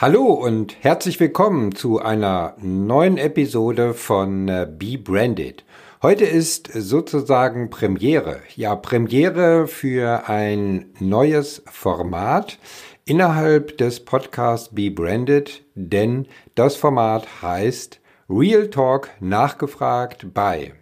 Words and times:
Hallo 0.00 0.26
und 0.26 0.76
herzlich 0.84 1.18
willkommen 1.18 1.74
zu 1.74 1.98
einer 1.98 2.54
neuen 2.62 3.18
Episode 3.18 3.94
von 3.94 4.46
äh, 4.46 4.64
Be 4.70 4.96
Branded. 4.96 5.64
Heute 6.02 6.24
ist 6.24 6.70
sozusagen 6.72 7.68
Premiere. 7.68 8.42
Ja, 8.54 8.76
Premiere 8.76 9.66
für 9.66 10.28
ein 10.28 10.92
neues 11.00 11.64
Format 11.66 12.60
innerhalb 13.06 13.76
des 13.78 14.04
Podcasts 14.04 14.72
Be 14.72 14.92
Branded, 14.92 15.64
denn 15.74 16.28
das 16.54 16.76
Format 16.76 17.42
heißt 17.42 17.98
Real 18.30 18.68
Talk 18.68 19.10
nachgefragt 19.18 20.32
bei. 20.32 20.74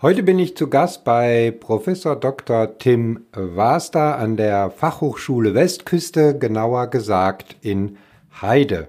Heute 0.00 0.22
bin 0.22 0.38
ich 0.38 0.56
zu 0.56 0.70
Gast 0.70 1.02
bei 1.02 1.50
Professor 1.50 2.14
Dr. 2.14 2.78
Tim 2.78 3.26
Waster 3.32 4.16
an 4.16 4.36
der 4.36 4.70
Fachhochschule 4.70 5.52
Westküste, 5.52 6.38
genauer 6.38 6.86
gesagt 6.86 7.56
in 7.60 7.98
Heide. 8.42 8.88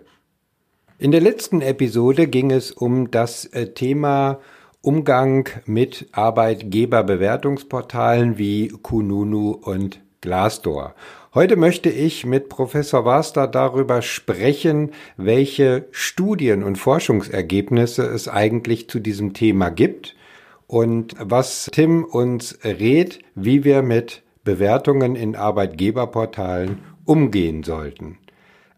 In 1.00 1.12
der 1.12 1.22
letzten 1.22 1.62
Episode 1.62 2.26
ging 2.28 2.52
es 2.52 2.72
um 2.72 3.12
das 3.12 3.46
äh, 3.46 3.68
Thema 3.68 4.40
Umgang 4.82 5.48
mit 5.66 6.10
Arbeitgeberbewertungsportalen 6.12 8.38
wie 8.38 8.68
Kununu 8.70 9.52
und 9.52 10.02
Glassdoor. 10.22 10.96
Heute 11.34 11.56
möchte 11.56 11.90
ich 11.90 12.26
mit 12.26 12.50
Professor 12.50 13.06
Waster 13.06 13.48
darüber 13.48 14.02
sprechen, 14.02 14.92
welche 15.16 15.88
Studien 15.92 16.64
und 16.64 16.78
Forschungsergebnisse 16.78 18.04
es 18.04 18.28
eigentlich 18.28 18.90
zu 18.90 19.00
diesem 19.00 19.34
Thema 19.34 19.70
gibt 19.70 20.18
und 20.66 21.16
was 21.20 21.70
Tim 21.72 22.04
uns 22.04 22.60
rät, 22.66 23.20
wie 23.36 23.64
wir 23.64 23.82
mit 23.82 24.24
Bewertungen 24.44 25.16
in 25.16 25.38
Arbeitgeberportalen 25.38 26.80
umgehen 27.06 27.64
sollten. 27.64 28.18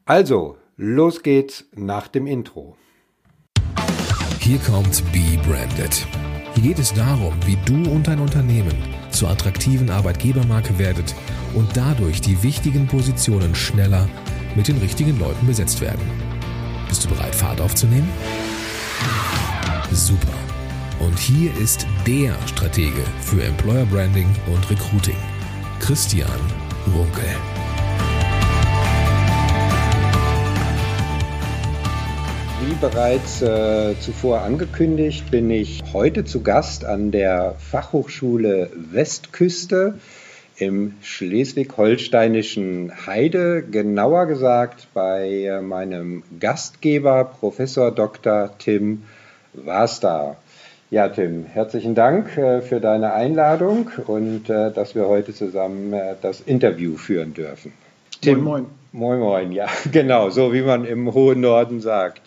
Also, 0.09 0.58
los 0.76 1.22
geht's 1.22 1.66
nach 1.76 2.08
dem 2.08 2.26
Intro. 2.26 2.76
Hier 4.40 4.58
kommt 4.58 5.04
Be 5.12 5.38
Branded. 5.48 6.07
Hier 6.55 6.63
geht 6.63 6.79
es 6.79 6.91
darum, 6.96 7.35
wie 7.46 7.60
du 7.63 7.88
und 7.91 8.07
dein 8.07 8.20
Unternehmen 8.20 8.74
zur 9.12 9.30
attraktiven 9.30 9.91
Arbeitgebermarke 9.91 10.80
werdet 10.80 11.13
und 11.54 11.77
dadurch 11.77 12.21
die 12.21 12.41
wichtigen 12.41 12.87
Positionen 12.87 13.54
schneller 13.54 14.10
mit 14.55 14.68
den 14.68 14.80
richtigen 14.80 15.20
Leuten 15.20 15.46
besetzt 15.46 15.80
werden. 15.80 16.02
Bist 16.87 17.05
du 17.05 17.10
bereit, 17.10 17.35
Fahrt 17.35 17.62
aufzunehmen? 17.62 18.10
Super. 19.91 20.40
Und 21.02 21.20
hier 21.20 21.55
ist 21.60 21.85
der 22.07 22.34
Stratege 22.48 23.04
für 23.21 23.43
Employer 23.43 23.85
Branding 23.85 24.35
und 24.48 24.71
Recruiting, 24.71 25.18
Christian 25.80 26.41
Runkel. 26.96 27.30
Wie 32.62 32.76
bereits 32.76 33.41
äh, 33.41 33.96
zuvor 34.02 34.41
angekündigt, 34.41 35.32
bin 35.32 35.49
ich 35.49 35.82
heute 35.93 36.26
zu 36.26 36.43
Gast 36.43 36.84
an 36.84 37.12
der 37.12 37.55
Fachhochschule 37.57 38.70
Westküste 38.76 39.93
im 40.57 40.96
schleswig-holsteinischen 41.02 42.91
Heide, 43.07 43.63
genauer 43.63 44.26
gesagt 44.26 44.87
bei 44.93 45.46
äh, 45.46 45.62
meinem 45.62 46.24
Gastgeber 46.37 47.24
Professor 47.24 47.91
Dr. 47.91 48.49
Tim 48.57 49.04
Waster. 49.54 50.35
Ja, 50.91 51.07
Tim, 51.07 51.46
herzlichen 51.46 51.96
Dank 51.96 52.35
äh, 52.37 52.62
für 52.62 52.82
deine 52.82 53.13
Einladung 53.13 53.90
und 54.07 54.49
äh, 54.49 54.71
dass 54.74 54.96
wir 54.96 55.07
heute 55.07 55.34
zusammen 55.34 55.93
äh, 55.93 56.15
das 56.21 56.41
Interview 56.41 56.98
führen 56.98 57.34
dürfen. 57.34 57.71
Tim, 58.21 58.41
moin, 58.41 58.63
moin. 58.63 58.79
Moin, 58.91 59.20
moin, 59.20 59.51
ja, 59.51 59.68
genau, 59.91 60.32
so 60.32 60.51
wie 60.51 60.63
man 60.63 60.84
im 60.84 61.13
hohen 61.13 61.41
Norden 61.41 61.79
sagt. 61.79 62.23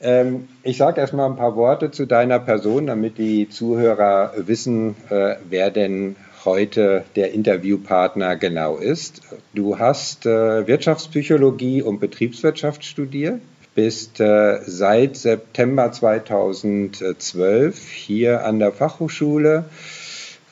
Ähm, 0.00 0.48
ich 0.62 0.76
sage 0.76 1.00
erstmal 1.00 1.28
ein 1.28 1.36
paar 1.36 1.56
Worte 1.56 1.90
zu 1.90 2.06
deiner 2.06 2.38
Person, 2.38 2.86
damit 2.86 3.18
die 3.18 3.48
Zuhörer 3.48 4.32
wissen, 4.36 4.94
äh, 5.10 5.34
wer 5.48 5.72
denn 5.72 6.14
heute 6.44 7.04
der 7.16 7.32
Interviewpartner 7.32 8.36
genau 8.36 8.76
ist. 8.76 9.22
Du 9.52 9.80
hast 9.80 10.26
äh, 10.26 10.68
Wirtschaftspsychologie 10.68 11.82
und 11.82 11.98
Betriebswirtschaft 11.98 12.84
studiert, 12.84 13.40
bist 13.74 14.20
äh, 14.20 14.60
seit 14.64 15.16
September 15.16 15.90
2012 15.90 17.90
hier 17.90 18.44
an 18.44 18.60
der 18.60 18.70
Fachhochschule 18.70 19.64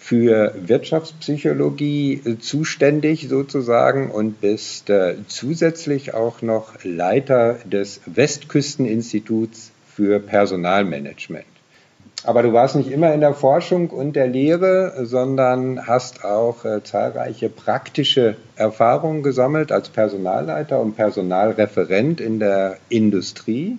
für 0.05 0.53
Wirtschaftspsychologie 0.55 2.21
äh, 2.27 2.39
zuständig 2.39 3.27
sozusagen 3.27 4.11
und 4.11 4.39
bist 4.39 4.91
äh, 4.91 5.15
zusätzlich 5.29 6.13
auch 6.13 6.43
noch 6.43 6.75
Leiter 6.85 7.57
des 7.65 8.03
Westküsteninstituts 8.05 9.73
für 9.97 10.21
Personalmanagement. 10.21 11.47
Aber 12.23 12.43
du 12.43 12.53
warst 12.53 12.77
nicht 12.77 12.91
immer 12.91 13.15
in 13.15 13.21
der 13.21 13.33
Forschung 13.33 13.89
und 13.89 14.15
der 14.15 14.27
Lehre, 14.27 15.07
sondern 15.07 15.87
hast 15.87 16.23
auch 16.23 16.67
äh, 16.67 16.83
zahlreiche 16.85 17.49
praktische 17.49 18.37
Erfahrungen 18.57 19.23
gesammelt 19.23 19.73
als 19.73 19.89
Personalleiter 19.89 20.83
und 20.83 20.97
Personalreferent 20.97 22.21
in 22.21 22.41
der 22.41 22.77
Industrie. 22.91 23.79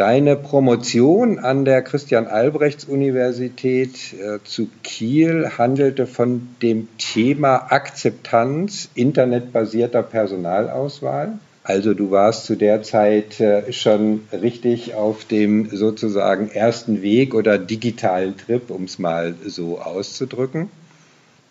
Deine 0.00 0.34
Promotion 0.34 1.38
an 1.38 1.66
der 1.66 1.82
Christian-Albrechts-Universität 1.82 4.14
äh, 4.14 4.38
zu 4.42 4.70
Kiel 4.82 5.50
handelte 5.58 6.06
von 6.06 6.48
dem 6.62 6.88
Thema 6.96 7.70
Akzeptanz 7.70 8.88
internetbasierter 8.94 10.02
Personalauswahl. 10.02 11.38
Also 11.64 11.92
du 11.92 12.10
warst 12.10 12.46
zu 12.46 12.56
der 12.56 12.82
Zeit 12.82 13.40
äh, 13.40 13.70
schon 13.74 14.22
richtig 14.32 14.94
auf 14.94 15.26
dem 15.26 15.68
sozusagen 15.68 16.50
ersten 16.50 17.02
Weg 17.02 17.34
oder 17.34 17.58
digitalen 17.58 18.38
Trip, 18.38 18.70
um 18.70 18.84
es 18.84 18.98
mal 18.98 19.34
so 19.44 19.80
auszudrücken 19.80 20.70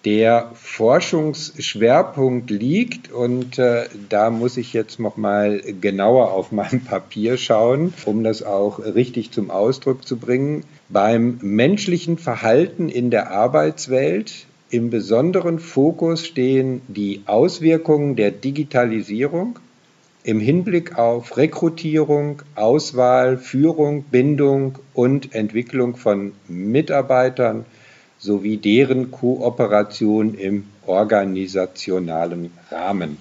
der 0.06 0.52
Forschungsschwerpunkt 0.54 2.50
liegt 2.50 3.12
und 3.12 3.60
äh, 3.60 3.86
da 4.08 4.30
muss 4.30 4.56
ich 4.56 4.72
jetzt 4.72 5.00
noch 5.00 5.18
mal 5.18 5.62
genauer 5.82 6.32
auf 6.32 6.52
mein 6.52 6.82
Papier 6.86 7.38
schauen, 7.38 7.94
um 8.06 8.24
das 8.24 8.42
auch 8.44 8.80
richtig 8.80 9.32
zum 9.32 9.52
Ausdruck 9.52 10.08
zu 10.08 10.18
bringen. 10.18 10.64
Beim 10.88 11.40
menschlichen 11.42 12.18
Verhalten 12.18 12.88
in 12.88 13.12
der 13.12 13.32
Arbeitswelt 13.32 14.46
im 14.72 14.90
besonderen 14.90 15.60
Fokus 15.60 16.26
stehen 16.26 16.82
die 16.88 17.24
Auswirkungen 17.26 18.16
der 18.16 18.32
Digitalisierung 18.32 19.60
im 20.24 20.40
Hinblick 20.40 20.98
auf 20.98 21.38
Rekrutierung, 21.38 22.42
Auswahl, 22.56 23.38
Führung, 23.38 24.04
Bindung 24.04 24.78
und 24.94 25.34
Entwicklung 25.34 25.96
von 25.96 26.34
Mitarbeitern 26.48 27.66
sowie 28.20 28.58
deren 28.58 29.12
Kooperation 29.12 30.36
im 30.36 30.66
organisationalen 30.86 32.52
Rahmen. 32.70 33.18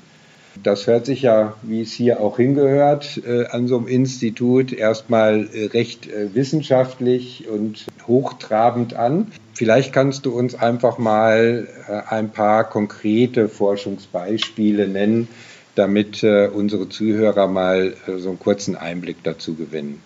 Das 0.63 0.87
hört 0.87 1.07
sich 1.07 1.23
ja, 1.23 1.55
wie 1.63 1.83
es 1.83 1.93
hier 1.93 2.21
auch 2.21 2.37
hingehört, 2.37 3.23
äh, 3.25 3.47
an 3.47 3.69
so 3.69 3.79
einem 3.79 3.87
Institut 3.87 4.73
erstmal 4.73 5.49
äh, 5.53 5.67
recht 5.67 6.09
äh, 6.09 6.35
wissenschaftlich 6.35 7.47
und 7.49 7.87
hochtrabend 8.07 8.95
an. 8.95 9.31
Vielleicht 9.55 9.93
kannst 9.93 10.27
du 10.27 10.37
uns 10.37 10.55
einfach 10.55 10.99
mal 10.99 11.67
ein 12.09 12.31
paar 12.31 12.63
konkrete 12.63 13.49
Forschungsbeispiele 13.49 14.87
nennen, 14.87 15.27
damit 15.75 16.23
unsere 16.23 16.89
Zuhörer 16.89 17.49
mal 17.49 17.95
so 18.19 18.29
einen 18.29 18.39
kurzen 18.39 18.77
Einblick 18.77 19.25
dazu 19.25 19.57
gewinnen. 19.57 20.01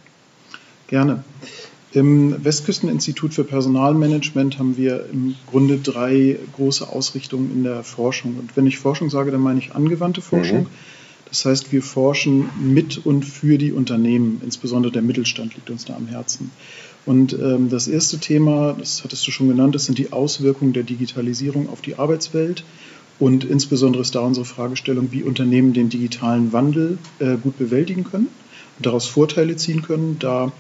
Gerne. 0.87 1.23
Im 1.95 2.43
Westküsteninstitut 2.43 3.35
für 3.35 3.45
Personalmanagement 3.45 4.59
haben 4.59 4.79
wir 4.79 5.07
im 5.13 5.35
Grunde 5.51 5.77
drei 5.77 6.39
große 6.57 6.89
Ausrichtungen 6.89 7.53
in 7.53 7.65
der 7.65 7.85
Forschung. 7.85 8.37
Und 8.39 8.57
wenn 8.57 8.67
ich 8.67 8.79
Forschung 8.79 9.11
sage, 9.11 9.31
dann 9.31 9.43
meine 9.43 9.59
ich 9.59 9.75
angewandte 9.75 10.23
Forschung. 10.23 10.61
Mhm. 10.61 10.67
Das 11.29 11.45
heißt, 11.45 11.73
wir 11.73 11.83
forschen 11.83 12.49
mit 12.61 13.05
und 13.05 13.25
für 13.25 13.59
die 13.59 13.73
Unternehmen, 13.73 14.41
insbesondere 14.45 14.93
der 14.93 15.03
Mittelstand 15.03 15.55
liegt 15.55 15.71
uns 15.71 15.85
da 15.85 15.95
am 15.95 16.07
Herzen. 16.07 16.51
Und 17.05 17.33
ähm, 17.35 17.69
das 17.69 17.89
erste 17.89 18.19
Thema, 18.19 18.75
das 18.79 19.05
hattest 19.05 19.27
du 19.27 19.31
schon 19.31 19.49
genannt, 19.49 19.75
das 19.75 19.85
sind 19.87 19.99
die 19.99 20.13
Auswirkungen 20.13 20.73
der 20.73 20.85
Digitalisierung 20.85 21.69
auf 21.69 21.83
die 21.83 21.97
Arbeitswelt. 21.97 22.65
Und 23.19 23.45
insbesondere 23.45 24.03
ist 24.03 24.15
da 24.15 24.21
unsere 24.21 24.47
Fragestellung, 24.47 25.09
wie 25.11 25.23
Unternehmen 25.23 25.75
den 25.75 25.91
digitalen 25.91 26.53
Wandel 26.53 26.99
äh, 27.19 27.37
gut 27.37 27.59
bewältigen 27.59 28.05
können 28.05 28.29
und 28.79 28.87
daraus 28.87 29.07
Vorteile 29.07 29.57
ziehen 29.57 29.83
können. 29.83 30.17
Da 30.19 30.53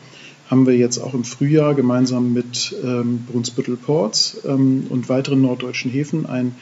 haben 0.52 0.66
wir 0.66 0.76
jetzt 0.76 0.98
auch 0.98 1.14
im 1.14 1.24
Frühjahr 1.24 1.74
gemeinsam 1.74 2.34
mit 2.34 2.76
ähm, 2.84 3.24
Brunsbüttel 3.26 3.78
Ports 3.78 4.36
ähm, 4.46 4.86
und 4.90 5.08
weiteren 5.08 5.40
norddeutschen 5.40 5.90
Häfen 5.90 6.26
ein 6.26 6.54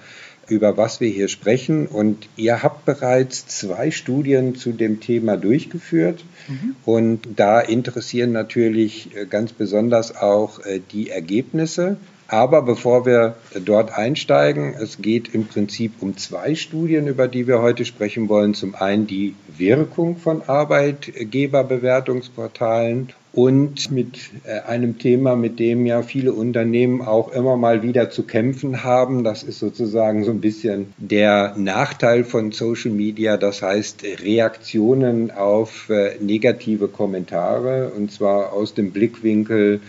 über 0.49 0.77
was 0.77 1.01
wir 1.01 1.09
hier 1.09 1.29
sprechen. 1.29 1.87
Und 1.87 2.29
ihr 2.37 2.63
habt 2.63 2.85
bereits 2.85 3.47
zwei 3.47 3.91
Studien 3.91 4.55
zu 4.55 4.73
dem 4.73 5.01
Thema 5.01 5.37
durchgeführt. 5.37 6.25
Mhm. 6.49 6.77
Und 6.85 7.29
da 7.37 7.61
interessieren 7.61 8.33
natürlich 8.33 9.17
äh, 9.17 9.27
ganz 9.27 9.53
besonders 9.53 10.17
auch 10.17 10.65
äh, 10.65 10.81
die 10.93 11.11
Ergebnisse. 11.11 11.97
Aber 12.31 12.61
bevor 12.61 13.07
wir 13.07 13.37
dort 13.65 13.97
einsteigen, 13.97 14.75
es 14.75 14.99
geht 14.99 15.35
im 15.35 15.47
Prinzip 15.47 15.95
um 16.01 16.19
zwei 16.19 16.55
Studien, 16.55 17.07
über 17.07 17.27
die 17.27 17.47
wir 17.47 17.63
heute 17.63 17.87
sprechen 17.87 18.29
wollen. 18.29 18.53
Zum 18.53 18.75
einen 18.75 19.07
die 19.07 19.35
Wirkung 19.57 20.19
von 20.19 20.43
Arbeitgeberbewertungsportalen 20.47 23.15
und 23.33 23.91
mit 23.91 24.19
äh, 24.45 24.61
einem 24.61 24.99
Thema, 24.99 25.37
mit 25.37 25.59
dem 25.59 25.87
ja 25.87 26.03
viele 26.03 26.33
Unternehmen 26.33 27.03
auch 27.03 27.31
immer 27.33 27.57
mal 27.57 27.83
wieder 27.83 28.11
zu 28.11 28.23
kämpfen 28.23 28.85
haben. 28.85 29.23
Das 29.23 29.43
ist 29.43 29.59
sozusagen 29.59 30.25
so 30.25 30.31
ein 30.31 30.41
bisschen 30.41 30.93
der 30.97 31.55
Nachteil 31.57 32.25
von 32.25 32.53
Social 32.53 32.91
Media, 32.91 33.37
das 33.37 33.63
heißt 33.63 34.03
Reaktionen 34.23 35.31
auf 35.31 35.91
äh, 35.91 36.17
negative 36.21 36.89
Kommentare 36.89 37.93
und 37.95 38.11
zwar 38.11 38.53
aus 38.53 38.75
dem 38.75 38.93
Blickwinkel, 38.93 39.81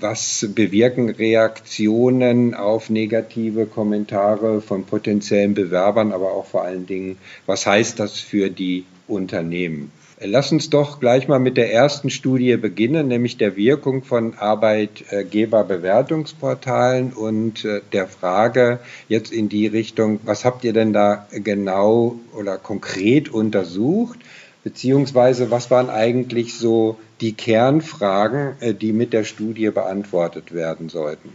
was 0.00 0.46
bewirken 0.54 1.10
Reaktionen 1.10 2.54
auf 2.54 2.88
negative 2.88 3.66
Kommentare 3.66 4.60
von 4.60 4.84
potenziellen 4.84 5.54
Bewerbern, 5.54 6.12
aber 6.12 6.32
auch 6.32 6.46
vor 6.46 6.62
allen 6.62 6.86
Dingen, 6.86 7.18
was 7.46 7.66
heißt 7.66 7.98
das 7.98 8.18
für 8.18 8.48
die 8.48 8.84
Unternehmen? 9.08 9.90
Lass 10.24 10.52
uns 10.52 10.70
doch 10.70 11.00
gleich 11.00 11.26
mal 11.26 11.40
mit 11.40 11.56
der 11.56 11.72
ersten 11.72 12.08
Studie 12.08 12.56
beginnen, 12.56 13.08
nämlich 13.08 13.38
der 13.38 13.56
Wirkung 13.56 14.04
von 14.04 14.34
Arbeitgeberbewertungsportalen 14.34 17.12
und 17.12 17.64
äh, 17.64 17.80
der 17.92 18.06
Frage 18.06 18.78
jetzt 19.08 19.32
in 19.32 19.48
die 19.48 19.66
Richtung, 19.66 20.20
was 20.22 20.44
habt 20.44 20.62
ihr 20.62 20.72
denn 20.72 20.92
da 20.92 21.26
genau 21.32 22.20
oder 22.38 22.56
konkret 22.56 23.30
untersucht? 23.30 24.20
Beziehungsweise 24.62 25.50
was 25.50 25.72
waren 25.72 25.90
eigentlich 25.90 26.56
so 26.56 27.00
die 27.20 27.32
Kernfragen, 27.32 28.54
äh, 28.60 28.74
die 28.74 28.92
mit 28.92 29.12
der 29.12 29.24
Studie 29.24 29.70
beantwortet 29.70 30.54
werden 30.54 30.88
sollten? 30.88 31.30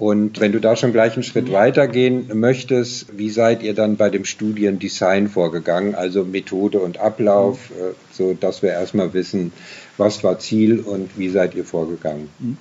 Und 0.00 0.40
wenn 0.40 0.50
du 0.50 0.60
da 0.60 0.76
schon 0.76 0.92
gleich 0.92 1.12
einen 1.12 1.22
Schritt 1.24 1.52
weitergehen 1.52 2.30
möchtest, 2.32 3.18
wie 3.18 3.28
seid 3.28 3.62
ihr 3.62 3.74
dann 3.74 3.96
bei 3.96 4.08
dem 4.08 4.24
Studiendesign 4.24 5.28
vorgegangen, 5.28 5.94
also 5.94 6.24
Methode 6.24 6.78
und 6.78 6.96
Ablauf, 6.98 7.70
äh, 7.70 7.92
so 8.10 8.32
dass 8.32 8.62
wir 8.62 8.70
erstmal 8.70 9.12
wissen, 9.12 9.52
was 9.98 10.24
war 10.24 10.38
Ziel 10.38 10.80
und 10.80 11.18
wie 11.18 11.28
seid 11.28 11.54
ihr 11.54 11.66
vorgegangen? 11.66 12.30
Mhm. 12.38 12.56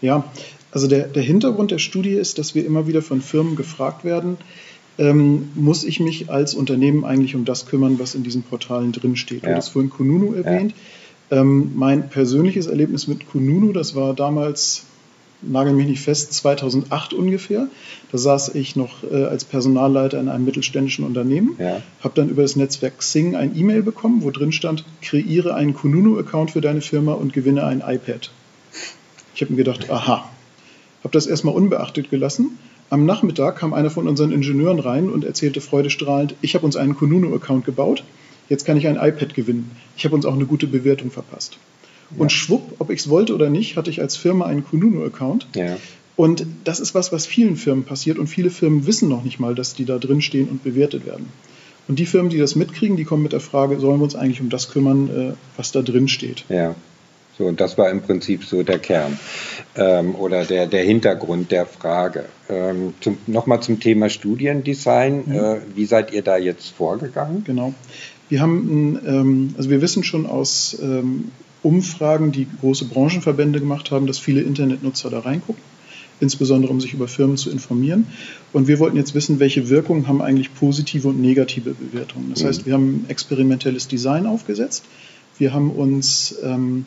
Ja, 0.00 0.30
also 0.70 0.86
der, 0.86 1.08
der 1.08 1.24
Hintergrund 1.24 1.72
der 1.72 1.78
Studie 1.78 2.14
ist, 2.14 2.38
dass 2.38 2.54
wir 2.54 2.64
immer 2.64 2.86
wieder 2.86 3.02
von 3.02 3.20
Firmen 3.20 3.56
gefragt 3.56 4.04
werden, 4.04 4.36
ähm, 4.96 5.48
muss 5.56 5.82
ich 5.82 5.98
mich 5.98 6.30
als 6.30 6.54
Unternehmen 6.54 7.04
eigentlich 7.04 7.34
um 7.34 7.44
das 7.44 7.66
kümmern, 7.66 7.98
was 7.98 8.14
in 8.14 8.22
diesen 8.22 8.44
Portalen 8.44 8.92
drinsteht? 8.92 9.42
Ja. 9.42 9.48
Du 9.48 9.56
hast 9.56 9.70
vorhin 9.70 9.90
Kununu 9.90 10.34
erwähnt. 10.34 10.72
Ja. 11.32 11.40
Ähm, 11.40 11.72
mein 11.74 12.10
persönliches 12.10 12.68
Erlebnis 12.68 13.08
mit 13.08 13.28
Kununu, 13.28 13.72
das 13.72 13.96
war 13.96 14.14
damals 14.14 14.84
nagel 15.42 15.72
mich 15.72 15.86
nicht 15.86 16.02
fest, 16.02 16.32
2008 16.34 17.14
ungefähr. 17.14 17.68
Da 18.12 18.18
saß 18.18 18.54
ich 18.54 18.76
noch 18.76 19.02
äh, 19.10 19.24
als 19.24 19.44
Personalleiter 19.44 20.20
in 20.20 20.28
einem 20.28 20.44
mittelständischen 20.44 21.04
Unternehmen, 21.04 21.56
ja. 21.58 21.80
habe 22.00 22.14
dann 22.14 22.28
über 22.28 22.42
das 22.42 22.56
Netzwerk 22.56 22.98
Xing 22.98 23.36
ein 23.36 23.56
E-Mail 23.56 23.82
bekommen, 23.82 24.22
wo 24.22 24.30
drin 24.30 24.52
stand, 24.52 24.84
kreiere 25.02 25.54
einen 25.54 25.74
Kununu-Account 25.74 26.50
für 26.50 26.60
deine 26.60 26.80
Firma 26.80 27.12
und 27.12 27.32
gewinne 27.32 27.64
ein 27.64 27.82
iPad. 27.86 28.30
Ich 29.34 29.42
habe 29.42 29.52
mir 29.52 29.58
gedacht, 29.58 29.90
aha, 29.90 30.28
habe 31.02 31.12
das 31.12 31.26
erstmal 31.26 31.54
unbeachtet 31.54 32.10
gelassen. 32.10 32.58
Am 32.90 33.06
Nachmittag 33.06 33.56
kam 33.56 33.72
einer 33.72 33.90
von 33.90 34.08
unseren 34.08 34.32
Ingenieuren 34.32 34.80
rein 34.80 35.08
und 35.08 35.24
erzählte 35.24 35.60
freudestrahlend, 35.60 36.34
ich 36.42 36.54
habe 36.54 36.66
uns 36.66 36.76
einen 36.76 36.96
Kununu-Account 36.96 37.64
gebaut, 37.64 38.02
jetzt 38.48 38.64
kann 38.64 38.76
ich 38.76 38.86
ein 38.88 38.96
iPad 38.96 39.34
gewinnen. 39.34 39.70
Ich 39.96 40.04
habe 40.04 40.16
uns 40.16 40.26
auch 40.26 40.34
eine 40.34 40.46
gute 40.46 40.66
Bewertung 40.66 41.10
verpasst. 41.10 41.58
Und 42.16 42.32
schwupp, 42.32 42.74
ob 42.78 42.90
ich 42.90 43.00
es 43.00 43.08
wollte 43.08 43.34
oder 43.34 43.50
nicht, 43.50 43.76
hatte 43.76 43.90
ich 43.90 44.00
als 44.00 44.16
Firma 44.16 44.46
einen 44.46 44.64
Kununu-Account. 44.64 45.46
Ja. 45.54 45.76
Und 46.16 46.44
das 46.64 46.80
ist 46.80 46.94
was, 46.94 47.12
was 47.12 47.26
vielen 47.26 47.56
Firmen 47.56 47.84
passiert. 47.84 48.18
Und 48.18 48.26
viele 48.26 48.50
Firmen 48.50 48.86
wissen 48.86 49.08
noch 49.08 49.24
nicht 49.24 49.38
mal, 49.40 49.54
dass 49.54 49.74
die 49.74 49.84
da 49.84 49.98
drin 49.98 50.20
stehen 50.20 50.48
und 50.48 50.62
bewertet 50.62 51.06
werden. 51.06 51.28
Und 51.88 51.98
die 51.98 52.06
Firmen, 52.06 52.30
die 52.30 52.38
das 52.38 52.56
mitkriegen, 52.56 52.96
die 52.96 53.04
kommen 53.04 53.22
mit 53.22 53.32
der 53.32 53.40
Frage, 53.40 53.78
sollen 53.80 53.98
wir 53.98 54.04
uns 54.04 54.14
eigentlich 54.14 54.40
um 54.40 54.50
das 54.50 54.70
kümmern, 54.70 55.08
äh, 55.08 55.32
was 55.56 55.72
da 55.72 55.82
drin 55.82 56.08
steht? 56.08 56.44
Ja. 56.48 56.74
So, 57.38 57.46
und 57.46 57.58
das 57.58 57.78
war 57.78 57.88
im 57.88 58.02
Prinzip 58.02 58.44
so 58.44 58.62
der 58.62 58.78
Kern 58.78 59.18
ähm, 59.74 60.14
oder 60.14 60.44
der, 60.44 60.66
der 60.66 60.84
Hintergrund 60.84 61.50
der 61.50 61.64
Frage. 61.64 62.26
Ähm, 62.50 62.92
zum, 63.00 63.16
Nochmal 63.26 63.62
zum 63.62 63.80
Thema 63.80 64.10
Studiendesign. 64.10 65.22
Mhm. 65.24 65.34
Äh, 65.34 65.56
wie 65.74 65.86
seid 65.86 66.12
ihr 66.12 66.20
da 66.20 66.36
jetzt 66.36 66.68
vorgegangen? 66.68 67.44
Genau. 67.46 67.72
Wir 68.28 68.42
haben, 68.42 69.00
ähm, 69.06 69.54
also 69.56 69.70
wir 69.70 69.80
wissen 69.80 70.04
schon 70.04 70.26
aus 70.26 70.76
ähm, 70.82 71.30
Umfragen, 71.62 72.32
die 72.32 72.46
große 72.60 72.86
Branchenverbände 72.86 73.60
gemacht 73.60 73.90
haben, 73.90 74.06
dass 74.06 74.18
viele 74.18 74.40
Internetnutzer 74.40 75.10
da 75.10 75.20
reingucken, 75.20 75.62
insbesondere 76.20 76.72
um 76.72 76.80
sich 76.80 76.94
über 76.94 77.08
Firmen 77.08 77.36
zu 77.36 77.50
informieren. 77.50 78.06
Und 78.52 78.68
wir 78.68 78.78
wollten 78.78 78.96
jetzt 78.96 79.14
wissen, 79.14 79.40
welche 79.40 79.68
Wirkungen 79.68 80.08
haben 80.08 80.22
eigentlich 80.22 80.54
positive 80.54 81.08
und 81.08 81.20
negative 81.20 81.74
Bewertungen. 81.74 82.30
Das 82.30 82.42
mhm. 82.42 82.46
heißt, 82.46 82.66
wir 82.66 82.74
haben 82.74 83.04
experimentelles 83.08 83.88
Design 83.88 84.26
aufgesetzt. 84.26 84.84
Wir 85.38 85.52
haben 85.52 85.70
uns 85.70 86.36
ähm, 86.42 86.86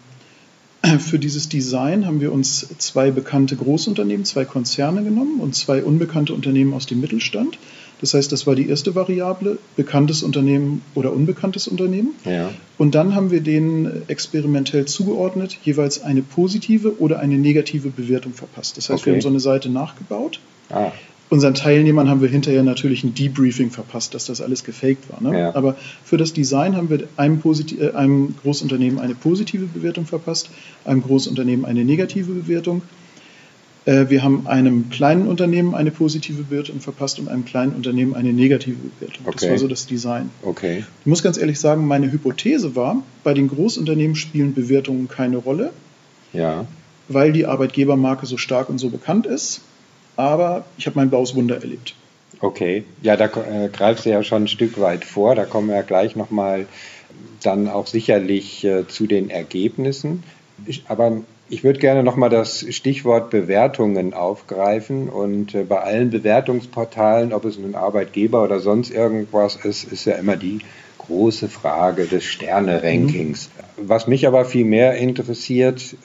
für 0.99 1.19
dieses 1.19 1.49
Design 1.49 2.05
haben 2.05 2.19
wir 2.19 2.31
uns 2.31 2.67
zwei 2.77 3.11
bekannte 3.11 3.55
Großunternehmen, 3.55 4.25
zwei 4.25 4.45
Konzerne 4.45 5.03
genommen 5.03 5.39
und 5.39 5.55
zwei 5.55 5.83
unbekannte 5.83 6.33
Unternehmen 6.33 6.73
aus 6.73 6.85
dem 6.85 6.99
Mittelstand 6.99 7.57
das 8.01 8.13
heißt, 8.13 8.31
das 8.31 8.45
war 8.45 8.55
die 8.55 8.67
erste 8.67 8.95
Variable, 8.95 9.57
bekanntes 9.75 10.23
Unternehmen 10.23 10.81
oder 10.95 11.13
unbekanntes 11.13 11.67
Unternehmen. 11.67 12.09
Ja. 12.25 12.51
Und 12.77 12.95
dann 12.95 13.15
haben 13.15 13.31
wir 13.31 13.41
denen 13.41 14.03
experimentell 14.07 14.85
zugeordnet, 14.85 15.57
jeweils 15.63 16.03
eine 16.03 16.21
positive 16.21 16.99
oder 16.99 17.19
eine 17.19 17.37
negative 17.37 17.89
Bewertung 17.89 18.33
verpasst. 18.33 18.77
Das 18.77 18.89
heißt, 18.89 19.01
okay. 19.01 19.05
wir 19.05 19.13
haben 19.13 19.21
so 19.21 19.29
eine 19.29 19.39
Seite 19.39 19.69
nachgebaut. 19.69 20.39
Ah. 20.69 20.91
Unseren 21.29 21.55
Teilnehmern 21.55 22.09
haben 22.09 22.21
wir 22.21 22.29
hinterher 22.29 22.61
natürlich 22.61 23.03
ein 23.03 23.15
Debriefing 23.15 23.71
verpasst, 23.71 24.13
dass 24.13 24.25
das 24.25 24.39
alles 24.39 24.63
gefaked 24.63 25.09
war. 25.09 25.21
Ne? 25.21 25.39
Ja. 25.39 25.55
Aber 25.55 25.75
für 26.03 26.17
das 26.17 26.33
Design 26.33 26.75
haben 26.75 26.89
wir 26.89 27.07
einem, 27.17 27.41
äh, 27.79 27.91
einem 27.93 28.35
Großunternehmen 28.43 28.99
eine 28.99 29.15
positive 29.15 29.65
Bewertung 29.65 30.05
verpasst, 30.05 30.49
einem 30.85 31.01
Großunternehmen 31.01 31.65
eine 31.65 31.85
negative 31.85 32.33
Bewertung 32.33 32.83
wir 33.85 34.23
haben 34.23 34.47
einem 34.47 34.89
kleinen 34.89 35.27
Unternehmen 35.27 35.75
eine 35.75 35.91
positive 35.91 36.43
Bewertung 36.43 36.79
verpasst 36.79 37.19
und 37.19 37.27
einem 37.27 37.43
kleinen 37.43 37.73
Unternehmen 37.73 38.15
eine 38.15 38.31
negative 38.31 38.77
Bewertung. 38.77 39.25
Okay. 39.25 39.37
Das 39.41 39.49
war 39.49 39.57
so 39.57 39.67
das 39.67 39.85
Design. 39.87 40.29
Okay. 40.41 40.85
Ich 41.01 41.05
muss 41.05 41.21
ganz 41.21 41.37
ehrlich 41.37 41.59
sagen, 41.59 41.85
meine 41.85 42.11
Hypothese 42.11 42.75
war, 42.75 43.03
bei 43.23 43.33
den 43.33 43.49
Großunternehmen 43.49 44.15
spielen 44.15 44.53
Bewertungen 44.53 45.09
keine 45.09 45.37
Rolle, 45.37 45.73
ja. 46.31 46.65
weil 47.09 47.33
die 47.33 47.45
Arbeitgebermarke 47.45 48.25
so 48.25 48.37
stark 48.37 48.69
und 48.69 48.77
so 48.77 48.89
bekannt 48.89 49.25
ist. 49.25 49.61
Aber 50.15 50.65
ich 50.77 50.85
habe 50.85 50.97
mein 50.97 51.09
blaues 51.09 51.35
Wunder 51.35 51.55
erlebt. 51.55 51.95
Okay, 52.39 52.83
ja, 53.01 53.15
da 53.15 53.25
äh, 53.25 53.69
greifst 53.71 54.05
du 54.05 54.09
ja 54.09 54.21
schon 54.21 54.43
ein 54.43 54.47
Stück 54.47 54.79
weit 54.79 55.05
vor. 55.05 55.33
Da 55.33 55.45
kommen 55.45 55.69
wir 55.69 55.75
ja 55.75 55.81
gleich 55.81 56.15
nochmal 56.15 56.67
dann 57.41 57.67
auch 57.67 57.87
sicherlich 57.87 58.63
äh, 58.63 58.87
zu 58.87 59.07
den 59.07 59.29
Ergebnissen. 59.29 60.23
Ich, 60.65 60.83
aber 60.87 61.21
ich 61.49 61.63
würde 61.63 61.79
gerne 61.79 62.03
nochmal 62.03 62.29
das 62.29 62.65
Stichwort 62.69 63.29
Bewertungen 63.29 64.13
aufgreifen 64.13 65.09
und 65.09 65.53
äh, 65.53 65.63
bei 65.63 65.81
allen 65.81 66.09
Bewertungsportalen, 66.09 67.33
ob 67.33 67.45
es 67.45 67.59
nun 67.59 67.75
Arbeitgeber 67.75 68.43
oder 68.43 68.59
sonst 68.59 68.91
irgendwas 68.91 69.57
ist, 69.57 69.83
ist 69.91 70.05
ja 70.05 70.15
immer 70.15 70.37
die 70.37 70.59
große 70.99 71.49
Frage 71.49 72.05
des 72.05 72.23
Sterne-Rankings. 72.23 73.49
Mhm. 73.77 73.89
Was 73.89 74.07
mich 74.07 74.25
aber 74.25 74.45
viel 74.45 74.65
mehr 74.65 74.95
interessiert, 74.95 75.95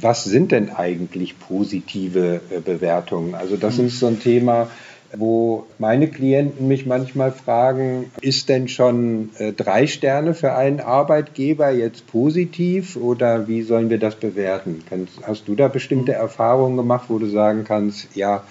was 0.00 0.24
sind 0.24 0.52
denn 0.52 0.70
eigentlich 0.70 1.38
positive 1.38 2.40
äh, 2.50 2.60
Bewertungen? 2.60 3.34
Also 3.34 3.56
das 3.56 3.78
mhm. 3.78 3.86
ist 3.86 4.00
so 4.00 4.06
ein 4.06 4.20
Thema, 4.20 4.70
wo 5.16 5.66
meine 5.78 6.08
Klienten 6.08 6.68
mich 6.68 6.84
manchmal 6.84 7.32
fragen, 7.32 8.10
ist 8.20 8.48
denn 8.48 8.68
schon 8.68 9.30
äh, 9.38 9.52
drei 9.52 9.86
Sterne 9.86 10.34
für 10.34 10.54
einen 10.54 10.80
Arbeitgeber 10.80 11.70
jetzt 11.70 12.06
positiv 12.06 12.96
oder 12.96 13.48
wie 13.48 13.62
sollen 13.62 13.90
wir 13.90 13.98
das 13.98 14.16
bewerten? 14.16 14.84
hast 15.22 15.48
du 15.48 15.54
da 15.54 15.68
bestimmte 15.68 16.12
Erfahrungen 16.12 16.76
gemacht, 16.76 17.06
wo 17.08 17.18
du 17.18 17.26
sagen 17.26 17.64
kannst, 17.64 18.08
ja, 18.14 18.44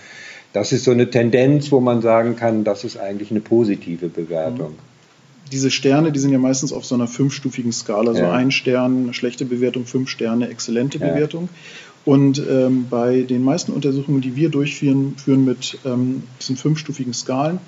das 0.53 0.71
ist 0.71 0.85
so 0.85 0.91
eine 0.91 1.09
Tendenz, 1.09 1.71
wo 1.71 1.79
man 1.79 2.01
sagen 2.01 2.35
kann, 2.35 2.63
das 2.63 2.83
ist 2.83 2.97
eigentlich 2.97 3.29
eine 3.31 3.41
positive 3.41 4.07
Bewertung? 4.07 4.75
diese 5.51 5.71
Sterne, 5.71 6.11
die 6.11 6.19
sind 6.19 6.31
ja 6.31 6.39
meistens 6.39 6.73
auf 6.73 6.85
so 6.85 6.95
einer 6.95 7.07
fünfstufigen 7.07 7.71
Skala, 7.71 8.13
so 8.13 8.25
ein 8.25 8.51
Stern, 8.51 9.13
schlechte 9.13 9.45
Bewertung, 9.45 9.85
fünf 9.85 10.09
Sterne, 10.09 10.49
exzellente 10.49 10.97
ja. 10.97 11.07
Bewertung. 11.07 11.49
Und 12.05 12.41
ähm, 12.49 12.87
bei 12.89 13.21
den 13.21 13.43
meisten 13.43 13.73
Untersuchungen, 13.73 14.21
die 14.21 14.35
wir 14.35 14.49
durchführen, 14.49 15.15
führen 15.17 15.43
mit 15.43 15.77
ähm, 15.85 16.23
diesen 16.39 16.55
fünfstufigen 16.55 17.13
Skalen, 17.13 17.59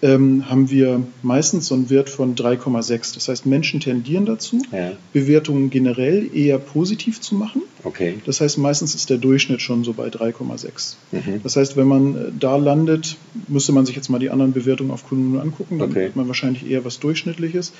ähm, 0.00 0.48
haben 0.48 0.70
wir 0.70 1.02
meistens 1.22 1.66
so 1.66 1.74
einen 1.74 1.90
Wert 1.90 2.08
von 2.08 2.36
3,6. 2.36 3.14
Das 3.14 3.28
heißt, 3.28 3.46
Menschen 3.46 3.80
tendieren 3.80 4.26
dazu, 4.26 4.62
ja. 4.70 4.92
Bewertungen 5.12 5.70
generell 5.70 6.30
eher 6.32 6.58
positiv 6.58 7.20
zu 7.20 7.34
machen. 7.34 7.62
Okay. 7.82 8.18
Das 8.24 8.40
heißt, 8.40 8.58
meistens 8.58 8.94
ist 8.94 9.10
der 9.10 9.18
Durchschnitt 9.18 9.60
schon 9.60 9.82
so 9.82 9.92
bei 9.92 10.08
3,6. 10.08 10.94
Mhm. 11.10 11.42
Das 11.42 11.56
heißt, 11.56 11.76
wenn 11.76 11.88
man 11.88 12.14
äh, 12.14 12.18
da 12.38 12.56
landet, 12.56 13.16
müsste 13.48 13.72
man 13.72 13.86
sich 13.86 13.96
jetzt 13.96 14.08
mal 14.08 14.18
die 14.18 14.30
anderen 14.30 14.52
Bewertungen 14.52 14.92
auf 14.92 15.08
Kununu 15.08 15.40
angucken. 15.40 15.78
Dann 15.78 15.90
okay. 15.90 16.06
hat 16.06 16.16
man 16.16 16.28
wahrscheinlich 16.28 16.68
eher 16.68 16.84
was 16.84 17.00
Durchschnittliches. 17.00 17.72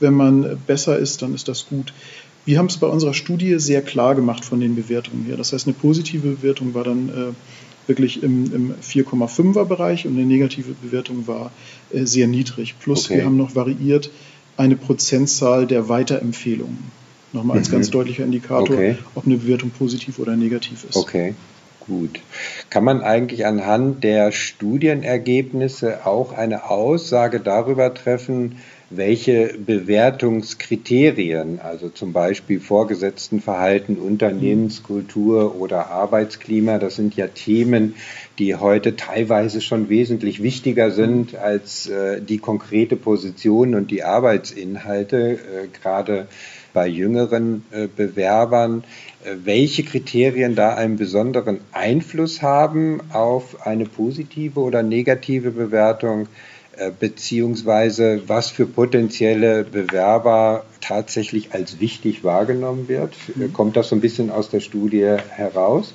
Wenn 0.00 0.14
man 0.14 0.44
äh, 0.44 0.56
besser 0.66 0.98
ist, 0.98 1.20
dann 1.20 1.34
ist 1.34 1.48
das 1.48 1.66
gut. 1.66 1.92
Wir 2.46 2.58
haben 2.58 2.66
es 2.66 2.78
bei 2.78 2.86
unserer 2.86 3.12
Studie 3.12 3.58
sehr 3.58 3.82
klar 3.82 4.14
gemacht 4.14 4.44
von 4.44 4.60
den 4.60 4.76
Bewertungen 4.76 5.24
her. 5.26 5.36
Das 5.36 5.52
heißt, 5.52 5.66
eine 5.66 5.74
positive 5.74 6.28
Bewertung 6.28 6.74
war 6.74 6.84
dann 6.84 7.08
äh, 7.08 7.88
wirklich 7.88 8.22
im, 8.22 8.54
im 8.54 8.74
4,5er 8.74 9.64
Bereich 9.64 10.06
und 10.06 10.14
eine 10.16 10.24
negative 10.24 10.74
Bewertung 10.80 11.26
war 11.26 11.50
äh, 11.92 12.04
sehr 12.04 12.28
niedrig. 12.28 12.76
Plus 12.78 13.06
okay. 13.06 13.16
wir 13.16 13.24
haben 13.24 13.36
noch 13.36 13.54
variiert 13.54 14.10
eine 14.56 14.76
Prozentzahl 14.76 15.66
der 15.66 15.88
Weiterempfehlungen. 15.88 16.78
Nochmal 17.32 17.58
als 17.58 17.68
mhm. 17.68 17.72
ganz 17.72 17.90
deutlicher 17.90 18.24
Indikator, 18.24 18.76
okay. 18.76 18.96
ob 19.14 19.26
eine 19.26 19.36
Bewertung 19.36 19.70
positiv 19.70 20.18
oder 20.20 20.36
negativ 20.36 20.84
ist. 20.88 20.96
Okay. 20.96 21.34
Gut. 21.86 22.18
Kann 22.68 22.82
man 22.82 23.02
eigentlich 23.02 23.46
anhand 23.46 24.02
der 24.02 24.32
Studienergebnisse 24.32 26.04
auch 26.04 26.32
eine 26.32 26.68
Aussage 26.68 27.38
darüber 27.38 27.94
treffen, 27.94 28.56
welche 28.90 29.54
Bewertungskriterien, 29.58 31.60
also 31.60 31.88
zum 31.88 32.12
Beispiel 32.12 32.60
Vorgesetztenverhalten, 32.60 33.98
Unternehmenskultur 33.98 35.60
oder 35.60 35.90
Arbeitsklima, 35.90 36.78
das 36.78 36.96
sind 36.96 37.16
ja 37.16 37.26
Themen, 37.28 37.94
die 38.38 38.54
heute 38.54 38.96
teilweise 38.96 39.60
schon 39.60 39.88
wesentlich 39.88 40.42
wichtiger 40.42 40.90
sind 40.90 41.36
als 41.36 41.88
äh, 41.88 42.20
die 42.20 42.38
konkrete 42.38 42.96
Position 42.96 43.74
und 43.74 43.90
die 43.90 44.04
Arbeitsinhalte, 44.04 45.32
äh, 45.32 45.38
gerade 45.82 46.28
bei 46.76 46.88
jüngeren 46.88 47.64
äh, 47.70 47.88
Bewerbern, 47.88 48.84
äh, 49.24 49.34
welche 49.44 49.82
Kriterien 49.82 50.54
da 50.54 50.74
einen 50.74 50.98
besonderen 50.98 51.60
Einfluss 51.72 52.42
haben 52.42 53.00
auf 53.14 53.66
eine 53.66 53.86
positive 53.86 54.60
oder 54.60 54.82
negative 54.82 55.52
Bewertung 55.52 56.28
äh, 56.76 56.90
beziehungsweise 56.90 58.20
was 58.26 58.50
für 58.50 58.66
potenzielle 58.66 59.64
Bewerber 59.64 60.66
tatsächlich 60.82 61.54
als 61.54 61.80
wichtig 61.80 62.24
wahrgenommen 62.24 62.88
wird. 62.88 63.14
Mhm. 63.34 63.54
Kommt 63.54 63.78
das 63.78 63.88
so 63.88 63.96
ein 63.96 64.02
bisschen 64.02 64.30
aus 64.30 64.50
der 64.50 64.60
Studie 64.60 65.16
heraus? 65.30 65.94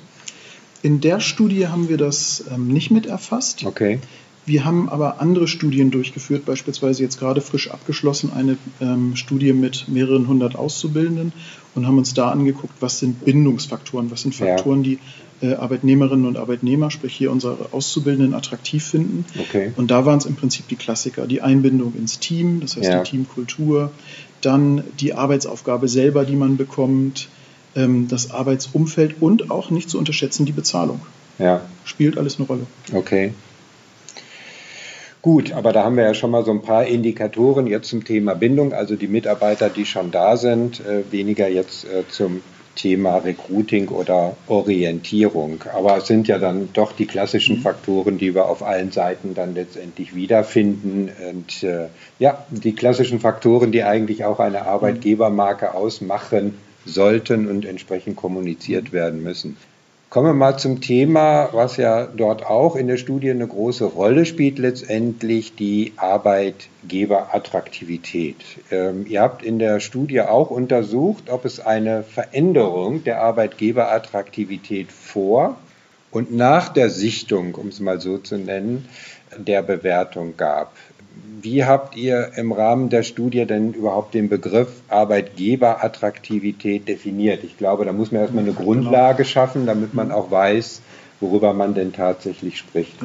In 0.82 1.00
der 1.00 1.20
Studie 1.20 1.68
haben 1.68 1.88
wir 1.88 1.96
das 1.96 2.42
ähm, 2.52 2.66
nicht 2.66 2.90
mit 2.90 3.06
erfasst. 3.06 3.64
Okay. 3.64 4.00
Wir 4.44 4.64
haben 4.64 4.88
aber 4.88 5.20
andere 5.20 5.46
Studien 5.46 5.90
durchgeführt, 5.90 6.44
beispielsweise 6.44 7.02
jetzt 7.02 7.18
gerade 7.18 7.40
frisch 7.40 7.70
abgeschlossen 7.70 8.32
eine 8.34 8.56
ähm, 8.80 9.14
Studie 9.14 9.52
mit 9.52 9.86
mehreren 9.88 10.26
hundert 10.26 10.56
Auszubildenden 10.56 11.32
und 11.74 11.86
haben 11.86 11.98
uns 11.98 12.12
da 12.12 12.30
angeguckt, 12.30 12.74
was 12.80 12.98
sind 12.98 13.24
Bindungsfaktoren, 13.24 14.10
was 14.10 14.22
sind 14.22 14.34
Faktoren, 14.34 14.82
ja. 14.82 14.90
die 14.90 15.46
äh, 15.46 15.54
Arbeitnehmerinnen 15.54 16.26
und 16.26 16.36
Arbeitnehmer, 16.36 16.90
sprich 16.90 17.14
hier 17.14 17.30
unsere 17.30 17.68
Auszubildenden, 17.70 18.34
attraktiv 18.34 18.84
finden. 18.84 19.24
Okay. 19.38 19.72
Und 19.76 19.90
da 19.92 20.06
waren 20.06 20.18
es 20.18 20.26
im 20.26 20.34
Prinzip 20.34 20.66
die 20.68 20.76
Klassiker, 20.76 21.26
die 21.26 21.40
Einbindung 21.40 21.94
ins 21.96 22.18
Team, 22.18 22.60
das 22.60 22.76
heißt 22.76 22.88
ja. 22.88 23.02
die 23.02 23.10
Teamkultur, 23.10 23.92
dann 24.40 24.82
die 24.98 25.14
Arbeitsaufgabe 25.14 25.88
selber, 25.88 26.24
die 26.24 26.36
man 26.36 26.56
bekommt, 26.56 27.28
ähm, 27.76 28.08
das 28.08 28.32
Arbeitsumfeld 28.32 29.16
und 29.20 29.52
auch 29.52 29.70
nicht 29.70 29.88
zu 29.88 29.98
unterschätzen 29.98 30.46
die 30.46 30.52
Bezahlung. 30.52 31.00
Ja. 31.38 31.62
Spielt 31.84 32.18
alles 32.18 32.38
eine 32.38 32.46
Rolle. 32.46 32.66
Okay. 32.92 33.32
Gut, 35.22 35.52
aber 35.52 35.72
da 35.72 35.84
haben 35.84 35.96
wir 35.96 36.02
ja 36.02 36.14
schon 36.14 36.32
mal 36.32 36.44
so 36.44 36.50
ein 36.50 36.62
paar 36.62 36.84
Indikatoren 36.84 37.68
jetzt 37.68 37.88
zum 37.88 38.04
Thema 38.04 38.34
Bindung, 38.34 38.72
also 38.72 38.96
die 38.96 39.06
Mitarbeiter, 39.06 39.70
die 39.70 39.86
schon 39.86 40.10
da 40.10 40.36
sind, 40.36 40.80
äh, 40.80 41.04
weniger 41.12 41.48
jetzt 41.48 41.84
äh, 41.84 42.02
zum 42.08 42.42
Thema 42.74 43.18
Recruiting 43.18 43.88
oder 43.88 44.36
Orientierung. 44.48 45.62
Aber 45.72 45.98
es 45.98 46.08
sind 46.08 46.26
ja 46.26 46.38
dann 46.38 46.70
doch 46.72 46.90
die 46.90 47.06
klassischen 47.06 47.58
mhm. 47.58 47.62
Faktoren, 47.62 48.18
die 48.18 48.34
wir 48.34 48.46
auf 48.46 48.64
allen 48.64 48.90
Seiten 48.90 49.34
dann 49.34 49.54
letztendlich 49.54 50.12
wiederfinden. 50.12 51.10
Und 51.30 51.62
äh, 51.62 51.86
ja, 52.18 52.44
die 52.50 52.74
klassischen 52.74 53.20
Faktoren, 53.20 53.70
die 53.70 53.84
eigentlich 53.84 54.24
auch 54.24 54.40
eine 54.40 54.66
Arbeitgebermarke 54.66 55.74
ausmachen 55.74 56.54
sollten 56.84 57.48
und 57.48 57.64
entsprechend 57.64 58.16
kommuniziert 58.16 58.92
werden 58.92 59.22
müssen. 59.22 59.56
Kommen 60.12 60.26
wir 60.26 60.34
mal 60.34 60.58
zum 60.58 60.82
Thema, 60.82 61.48
was 61.52 61.78
ja 61.78 62.04
dort 62.04 62.44
auch 62.44 62.76
in 62.76 62.86
der 62.86 62.98
Studie 62.98 63.30
eine 63.30 63.46
große 63.46 63.86
Rolle 63.86 64.26
spielt, 64.26 64.58
letztendlich 64.58 65.54
die 65.54 65.94
Arbeitgeberattraktivität. 65.96 68.36
Ähm, 68.70 69.06
ihr 69.08 69.22
habt 69.22 69.42
in 69.42 69.58
der 69.58 69.80
Studie 69.80 70.20
auch 70.20 70.50
untersucht, 70.50 71.30
ob 71.30 71.46
es 71.46 71.60
eine 71.60 72.02
Veränderung 72.02 73.04
der 73.04 73.22
Arbeitgeberattraktivität 73.22 74.92
vor 74.92 75.56
und 76.10 76.30
nach 76.30 76.68
der 76.68 76.90
Sichtung, 76.90 77.54
um 77.54 77.68
es 77.68 77.80
mal 77.80 77.98
so 77.98 78.18
zu 78.18 78.36
nennen, 78.36 78.86
der 79.38 79.62
Bewertung 79.62 80.36
gab. 80.36 80.74
Wie 81.42 81.64
habt 81.64 81.96
ihr 81.96 82.32
im 82.36 82.52
Rahmen 82.52 82.88
der 82.88 83.02
Studie 83.02 83.44
denn 83.46 83.72
überhaupt 83.72 84.14
den 84.14 84.28
Begriff 84.28 84.68
Arbeitgeberattraktivität 84.88 86.86
definiert? 86.86 87.42
Ich 87.42 87.58
glaube, 87.58 87.84
da 87.84 87.92
muss 87.92 88.12
man 88.12 88.22
erstmal 88.22 88.44
eine 88.44 88.52
Grundlage 88.52 89.24
schaffen, 89.24 89.66
damit 89.66 89.92
man 89.92 90.12
auch 90.12 90.30
weiß, 90.30 90.82
worüber 91.20 91.52
man 91.52 91.74
denn 91.74 91.92
tatsächlich 91.92 92.58
spricht. 92.58 92.96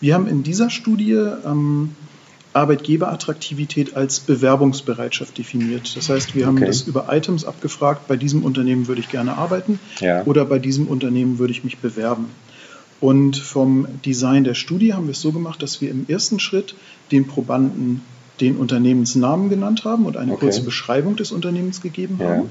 Wir 0.00 0.14
haben 0.14 0.26
in 0.26 0.42
dieser 0.42 0.70
Studie 0.70 1.12
ähm, 1.12 1.94
Arbeitgeberattraktivität 2.52 3.94
als 3.94 4.20
Bewerbungsbereitschaft 4.20 5.38
definiert. 5.38 5.96
Das 5.96 6.08
heißt, 6.08 6.34
wir 6.34 6.46
haben 6.46 6.56
okay. 6.56 6.66
das 6.66 6.82
über 6.82 7.06
Items 7.10 7.44
abgefragt, 7.44 8.08
bei 8.08 8.16
diesem 8.16 8.44
Unternehmen 8.44 8.88
würde 8.88 9.00
ich 9.00 9.08
gerne 9.08 9.36
arbeiten 9.36 9.78
ja. 10.00 10.24
oder 10.24 10.44
bei 10.44 10.58
diesem 10.58 10.88
Unternehmen 10.88 11.38
würde 11.38 11.52
ich 11.52 11.62
mich 11.62 11.78
bewerben. 11.78 12.30
Und 13.00 13.36
vom 13.36 13.86
Design 14.04 14.44
der 14.44 14.54
Studie 14.54 14.92
haben 14.92 15.06
wir 15.06 15.12
es 15.12 15.20
so 15.20 15.32
gemacht, 15.32 15.62
dass 15.62 15.80
wir 15.80 15.90
im 15.90 16.06
ersten 16.08 16.38
Schritt 16.38 16.74
den 17.10 17.26
Probanden 17.26 18.02
den 18.40 18.56
Unternehmensnamen 18.56 19.48
genannt 19.48 19.84
haben 19.84 20.06
und 20.06 20.16
eine 20.16 20.32
okay. 20.32 20.46
kurze 20.46 20.62
Beschreibung 20.62 21.16
des 21.16 21.32
Unternehmens 21.32 21.80
gegeben 21.80 22.18
ja. 22.20 22.28
haben. 22.28 22.50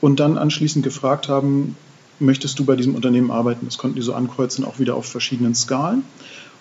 Und 0.00 0.20
dann 0.20 0.36
anschließend 0.36 0.84
gefragt 0.84 1.28
haben, 1.28 1.76
möchtest 2.18 2.58
du 2.58 2.64
bei 2.64 2.76
diesem 2.76 2.94
Unternehmen 2.94 3.30
arbeiten? 3.30 3.66
Das 3.66 3.78
konnten 3.78 3.96
die 3.96 4.02
so 4.02 4.14
ankreuzen, 4.14 4.64
auch 4.64 4.78
wieder 4.78 4.96
auf 4.96 5.06
verschiedenen 5.06 5.54
Skalen. 5.54 6.04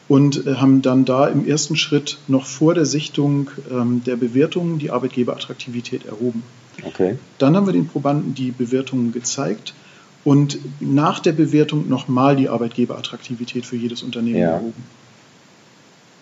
Und 0.09 0.45
äh, 0.45 0.55
haben 0.55 0.81
dann 0.81 1.05
da 1.05 1.27
im 1.27 1.47
ersten 1.47 1.77
Schritt 1.77 2.17
noch 2.27 2.45
vor 2.45 2.73
der 2.73 2.85
Sichtung 2.85 3.49
ähm, 3.71 4.03
der 4.05 4.17
Bewertungen 4.17 4.79
die 4.79 4.91
Arbeitgeberattraktivität 4.91 6.05
erhoben. 6.05 6.43
Okay. 6.83 7.17
Dann 7.37 7.55
haben 7.55 7.65
wir 7.65 7.73
den 7.73 7.87
Probanden 7.87 8.33
die 8.33 8.51
Bewertungen 8.51 9.13
gezeigt 9.13 9.73
und 10.23 10.59
nach 10.79 11.19
der 11.19 11.33
Bewertung 11.33 11.89
nochmal 11.89 12.35
die 12.35 12.49
Arbeitgeberattraktivität 12.49 13.65
für 13.65 13.75
jedes 13.75 14.03
Unternehmen 14.03 14.39
ja. 14.39 14.51
erhoben. 14.51 14.83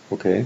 Okay. 0.10 0.46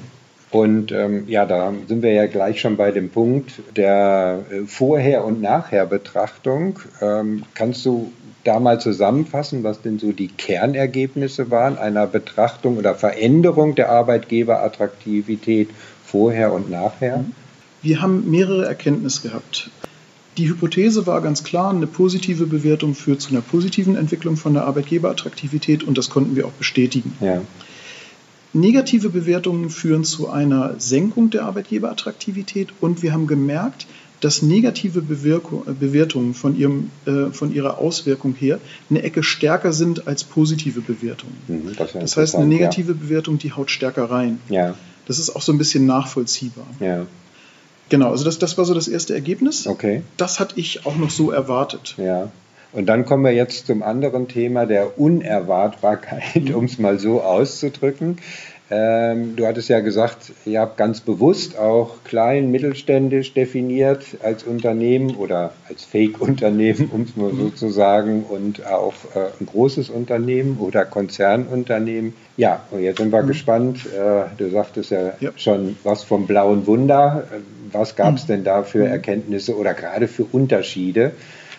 Und 0.51 0.91
ähm, 0.91 1.25
ja, 1.27 1.45
da 1.45 1.73
sind 1.87 2.01
wir 2.01 2.13
ja 2.13 2.27
gleich 2.27 2.61
schon 2.61 2.77
bei 2.77 2.91
dem 2.91 3.09
Punkt 3.09 3.51
der 3.75 4.45
äh, 4.49 4.65
Vorher- 4.65 5.25
und 5.25 5.41
Nachher-Betrachtung. 5.41 6.79
Ähm, 7.01 7.43
kannst 7.55 7.85
du 7.85 8.13
da 8.45 8.59
mal 8.59 8.79
zusammenfassen, 8.79 9.63
was 9.63 9.81
denn 9.81 9.99
so 9.99 10.11
die 10.11 10.27
Kernergebnisse 10.27 11.49
waren 11.51 11.77
einer 11.77 12.07
Betrachtung 12.07 12.77
oder 12.77 12.95
Veränderung 12.95 13.75
der 13.75 13.89
Arbeitgeberattraktivität 13.89 15.71
vorher 16.05 16.53
und 16.53 16.69
nachher? 16.69 17.25
Wir 17.81 18.01
haben 18.01 18.29
mehrere 18.29 18.65
Erkenntnisse 18.65 19.27
gehabt. 19.27 19.69
Die 20.37 20.49
Hypothese 20.49 21.07
war 21.07 21.21
ganz 21.21 21.43
klar, 21.43 21.69
eine 21.69 21.87
positive 21.87 22.45
Bewertung 22.45 22.93
führt 22.93 23.21
zu 23.21 23.29
einer 23.29 23.41
positiven 23.41 23.95
Entwicklung 23.95 24.35
von 24.35 24.53
der 24.53 24.65
Arbeitgeberattraktivität 24.65 25.83
und 25.83 25.97
das 25.97 26.09
konnten 26.09 26.35
wir 26.35 26.45
auch 26.45 26.51
bestätigen. 26.51 27.13
Ja. 27.21 27.41
Negative 28.53 29.09
Bewertungen 29.09 29.69
führen 29.69 30.03
zu 30.03 30.29
einer 30.29 30.75
Senkung 30.79 31.29
der 31.29 31.43
Arbeitgeberattraktivität 31.43 32.69
und 32.79 33.01
wir 33.01 33.13
haben 33.13 33.27
gemerkt, 33.27 33.85
dass 34.21 34.41
negative 34.41 35.01
Bewirkung, 35.01 35.63
äh, 35.67 35.73
Bewertungen 35.73 36.33
von, 36.33 36.57
ihrem, 36.57 36.89
äh, 37.05 37.31
von 37.31 37.53
ihrer 37.53 37.77
Auswirkung 37.77 38.33
her 38.33 38.59
eine 38.89 39.03
Ecke 39.03 39.23
stärker 39.23 39.73
sind 39.73 40.07
als 40.07 40.23
positive 40.23 40.81
Bewertungen. 40.81 41.35
Mhm, 41.47 41.75
das, 41.77 41.93
das 41.93 42.17
heißt, 42.17 42.35
eine 42.35 42.47
negative 42.47 42.93
ja. 42.93 42.97
Bewertung, 42.97 43.37
die 43.37 43.51
haut 43.51 43.69
stärker 43.71 44.09
rein. 44.09 44.39
Ja. 44.49 44.75
Das 45.05 45.19
ist 45.19 45.35
auch 45.35 45.41
so 45.41 45.51
ein 45.51 45.57
bisschen 45.57 45.85
nachvollziehbar. 45.85 46.65
Ja. 46.79 47.05
Genau, 47.89 48.09
also 48.09 48.25
das, 48.25 48.39
das 48.39 48.57
war 48.57 48.65
so 48.65 48.73
das 48.73 48.87
erste 48.87 49.13
Ergebnis. 49.13 49.67
Okay. 49.67 50.01
Das 50.17 50.39
hatte 50.39 50.59
ich 50.59 50.85
auch 50.85 50.95
noch 50.95 51.09
so 51.09 51.31
erwartet. 51.31 51.95
Ja. 51.97 52.29
Und 52.71 52.87
dann 52.87 53.05
kommen 53.05 53.23
wir 53.23 53.31
jetzt 53.31 53.67
zum 53.67 53.83
anderen 53.83 54.27
Thema 54.27 54.65
der 54.65 54.99
Unerwartbarkeit, 54.99 56.35
mhm. 56.49 56.55
um 56.55 56.65
es 56.65 56.77
mal 56.77 56.99
so 56.99 57.21
auszudrücken. 57.21 58.17
Ähm, 58.71 59.35
du 59.35 59.45
hattest 59.45 59.69
ja 59.69 59.79
gesagt, 59.79 60.33
ihr 60.45 60.59
habt 60.59 60.75
ganz 60.75 60.99
bewusst 60.99 61.55
auch 61.57 62.03
klein, 62.03 62.49
mittelständisch 62.49 63.35
definiert 63.35 64.03
als 64.23 64.43
Unternehmen 64.43 65.15
oder 65.15 65.53
als 65.69 65.85
Fake-Unternehmen, 65.85 66.89
um 66.91 67.03
es 67.03 67.15
mal 67.15 67.31
so 67.31 67.49
zu 67.51 67.69
sagen, 67.69 68.23
und 68.23 68.65
auch 68.65 68.95
äh, 69.13 69.27
ein 69.39 69.45
großes 69.45 69.91
Unternehmen 69.91 70.57
oder 70.57 70.83
Konzernunternehmen. 70.83 72.15
Ja, 72.37 72.63
und 72.71 72.81
jetzt 72.81 72.97
sind 72.97 73.13
wir 73.13 73.21
mhm. 73.21 73.27
gespannt. 73.27 73.85
Äh, 73.85 74.35
du 74.35 74.49
sagtest 74.49 74.89
ja, 74.89 75.13
ja, 75.19 75.29
schon 75.35 75.77
was 75.83 76.03
vom 76.03 76.25
blauen 76.25 76.65
Wunder. 76.65 77.25
Was 77.79 77.95
gab 77.95 78.15
es 78.15 78.23
mhm. 78.23 78.27
denn 78.27 78.43
da 78.43 78.63
für 78.63 78.79
mhm. 78.79 78.91
Erkenntnisse 78.91 79.57
oder 79.57 79.73
gerade 79.73 80.07
für 80.07 80.23
Unterschiede? 80.23 81.13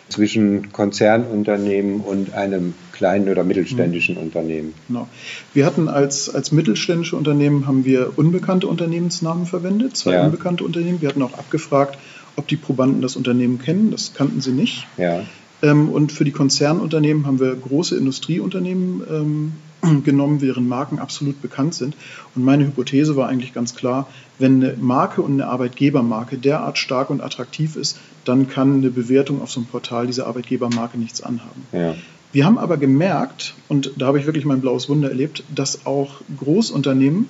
zwischen 0.09 0.73
Konzernunternehmen 0.73 2.01
und 2.01 2.33
einem 2.33 2.75
kleinen 2.93 3.29
oder 3.29 3.43
mittelständischen 3.45 4.15
mhm. 4.15 4.23
Unternehmen. 4.23 4.75
Genau. 4.87 5.09
Wir 5.53 5.67
hatten 5.67 5.89
als, 5.89 6.33
als 6.33 6.53
mittelständische 6.53 7.17
Unternehmen 7.17 7.67
haben 7.67 7.85
wir 7.85 8.13
unbekannte 8.17 8.69
Unternehmensnamen 8.69 9.47
verwendet, 9.47 9.97
zwei 9.97 10.13
ja. 10.13 10.25
unbekannte 10.25 10.65
Unternehmen. 10.65 11.01
Wir 11.01 11.09
hatten 11.09 11.23
auch 11.23 11.35
abgefragt, 11.35 11.99
ob 12.37 12.47
die 12.47 12.57
Probanden 12.57 13.03
das 13.03 13.17
Unternehmen 13.17 13.59
kennen. 13.59 13.91
Das 13.91 14.15
kannten 14.15 14.41
sie 14.41 14.53
nicht. 14.53 14.87
Ja. 14.97 15.23
Ähm, 15.63 15.89
und 15.89 16.13
für 16.13 16.25
die 16.25 16.33
Konzernunternehmen 16.33 17.27
haben 17.27 17.41
wir 17.41 17.55
große 17.55 17.97
Industrieunternehmen 17.97 19.03
ähm, 19.11 19.53
genommen, 20.05 20.39
deren 20.39 20.69
Marken 20.69 20.99
absolut 20.99 21.41
bekannt 21.43 21.75
sind. 21.75 21.97
Und 22.35 22.45
meine 22.45 22.67
Hypothese 22.67 23.17
war 23.17 23.29
eigentlich 23.29 23.53
ganz 23.53 23.75
klar, 23.75 24.09
wenn 24.39 24.63
eine 24.63 24.77
Marke 24.79 25.23
und 25.23 25.33
eine 25.33 25.47
Arbeitgebermarke 25.47 26.39
derart 26.39 26.79
stark 26.79 27.11
und 27.11 27.21
attraktiv 27.21 27.77
ist, 27.77 27.99
dann 28.25 28.49
kann 28.49 28.75
eine 28.75 28.91
Bewertung 28.91 29.41
auf 29.41 29.51
so 29.51 29.61
einem 29.61 29.69
Portal 29.69 30.07
dieser 30.07 30.27
Arbeitgebermarke 30.27 30.99
nichts 30.99 31.23
anhaben. 31.23 31.67
Ja. 31.73 31.95
Wir 32.33 32.45
haben 32.45 32.59
aber 32.59 32.77
gemerkt, 32.77 33.55
und 33.69 33.93
da 33.97 34.07
habe 34.07 34.19
ich 34.19 34.27
wirklich 34.27 34.45
mein 34.45 34.61
blaues 34.61 34.89
Wunder 34.89 35.09
erlebt, 35.09 35.43
dass 35.55 35.87
auch 35.87 36.21
Großunternehmen 36.39 37.27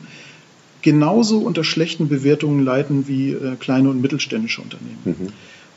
genauso 0.82 1.38
unter 1.38 1.64
schlechten 1.64 2.08
Bewertungen 2.08 2.64
leiden 2.64 3.06
wie 3.06 3.30
äh, 3.32 3.56
kleine 3.58 3.90
und 3.90 4.00
mittelständische 4.00 4.62
Unternehmen. 4.62 4.98
Mhm. 5.04 5.28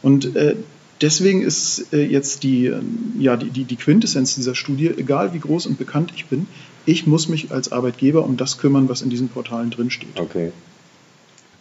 Und 0.02 0.36
äh, 0.36 0.56
Deswegen 1.02 1.42
ist 1.42 1.94
äh, 1.94 2.04
jetzt 2.06 2.44
die, 2.44 2.68
äh, 2.68 2.82
ja, 3.18 3.38
die, 3.38 3.50
die, 3.50 3.64
die 3.64 3.76
Quintessenz 3.78 4.36
dieser 4.36 4.56
Studie, 4.56 4.92
egal 4.98 5.34
wie 5.34 5.40
groß 5.40 5.66
und 5.68 5.78
bekannt 5.78 6.12
ich 6.16 6.26
bin, 6.26 6.48
ich 6.86 7.08
muss 7.08 7.30
mich 7.30 7.52
als 7.52 7.72
Arbeitgeber 7.72 8.26
um 8.26 8.36
das 8.36 8.58
kümmern, 8.58 8.90
was 8.90 9.02
in 9.02 9.10
diesen 9.10 9.30
Portalen 9.30 9.70
drinsteht. 9.70 10.20
Okay. 10.20 10.52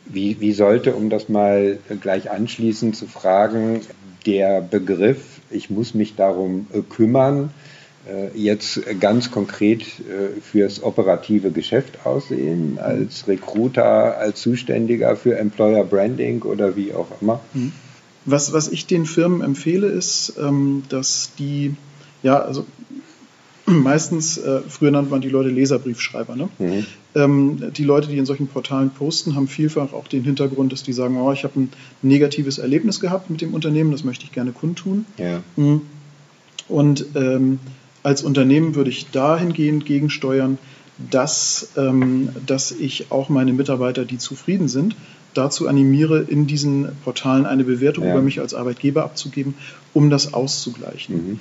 Wie, 0.07 0.41
wie 0.41 0.53
sollte, 0.53 0.95
um 0.95 1.11
das 1.11 1.29
mal 1.29 1.79
gleich 2.01 2.31
anschließend 2.31 2.97
zu 2.97 3.07
fragen, 3.07 3.83
der 4.27 4.61
Begriff, 4.61 5.41
ich 5.51 5.71
muss 5.71 5.95
mich 5.95 6.17
darum 6.17 6.67
äh, 6.73 6.81
kümmern, 6.81 7.51
jetzt 8.35 8.81
ganz 9.01 9.31
konkret 9.31 9.85
fürs 10.41 10.83
operative 10.83 11.51
Geschäft 11.51 12.07
aussehen, 12.07 12.79
als 12.79 13.29
Recruiter, 13.29 14.17
als 14.17 14.41
Zuständiger 14.41 15.15
für 15.15 15.37
Employer 15.37 15.85
Branding 15.85 16.41
oder 16.41 16.75
wie 16.75 16.95
auch 16.95 17.09
immer? 17.21 17.41
Mhm. 17.53 17.73
Was, 18.31 18.53
was 18.53 18.69
ich 18.69 18.87
den 18.87 19.07
Firmen 19.07 19.41
empfehle, 19.41 19.87
ist, 19.87 20.35
ähm, 20.39 20.83
dass 20.91 21.31
die, 21.39 21.75
ja, 22.23 22.39
also 22.39 22.67
meistens, 23.67 24.37
äh, 24.37 24.61
früher 24.69 24.91
nannte 24.91 25.11
man 25.11 25.23
die 25.23 25.31
Leute 25.31 25.49
Leserbriefschreiber. 25.49 26.37
Ne? 26.37 26.49
Mhm. 26.59 26.87
Ähm, 27.15 27.73
die 27.73 27.85
Leute, 27.85 28.09
die 28.09 28.19
in 28.19 28.27
solchen 28.27 28.47
Portalen 28.47 28.91
posten, 28.91 29.35
haben 29.35 29.49
vielfach 29.49 29.95
auch 29.95 30.09
den 30.09 30.25
Hintergrund, 30.25 30.73
dass 30.73 30.83
die 30.83 30.93
sagen, 30.93 31.17
oh, 31.17 31.33
ich 31.33 31.45
habe 31.45 31.59
ein 31.59 31.73
negatives 32.03 32.59
Erlebnis 32.59 33.01
gehabt 33.01 33.31
mit 33.31 33.41
dem 33.41 33.55
Unternehmen, 33.55 33.93
das 33.93 34.05
möchte 34.05 34.25
ich 34.25 34.33
gerne 34.33 34.53
kundtun. 34.53 35.07
Ja. 35.17 35.43
Mhm. 35.57 35.83
Und 36.69 37.07
ähm, 37.15 37.61
als 38.03 38.23
Unternehmen 38.23 38.75
würde 38.75 38.91
ich 38.91 39.11
dahingehend 39.11 39.87
gegensteuern, 39.87 40.59
dass, 41.11 41.71
ähm, 41.77 42.29
dass 42.47 42.73
ich 42.73 43.11
auch 43.11 43.29
meine 43.29 43.53
Mitarbeiter, 43.53 44.05
die 44.05 44.19
zufrieden 44.19 44.69
sind, 44.69 44.97
dazu 45.39 45.69
animiere, 45.69 46.21
in 46.21 46.47
diesen 46.47 46.89
Portalen 47.05 47.47
eine 47.47 47.65
Bewertung 47.65 48.05
ja. 48.05 48.11
über 48.13 48.23
mich 48.23 48.41
als 48.41 48.55
Arbeitgeber 48.55 49.05
abzugeben, 49.05 49.55
um 49.95 50.11
das 50.11 50.35
auszugleichen. 50.35 51.15
Mhm. 51.17 51.41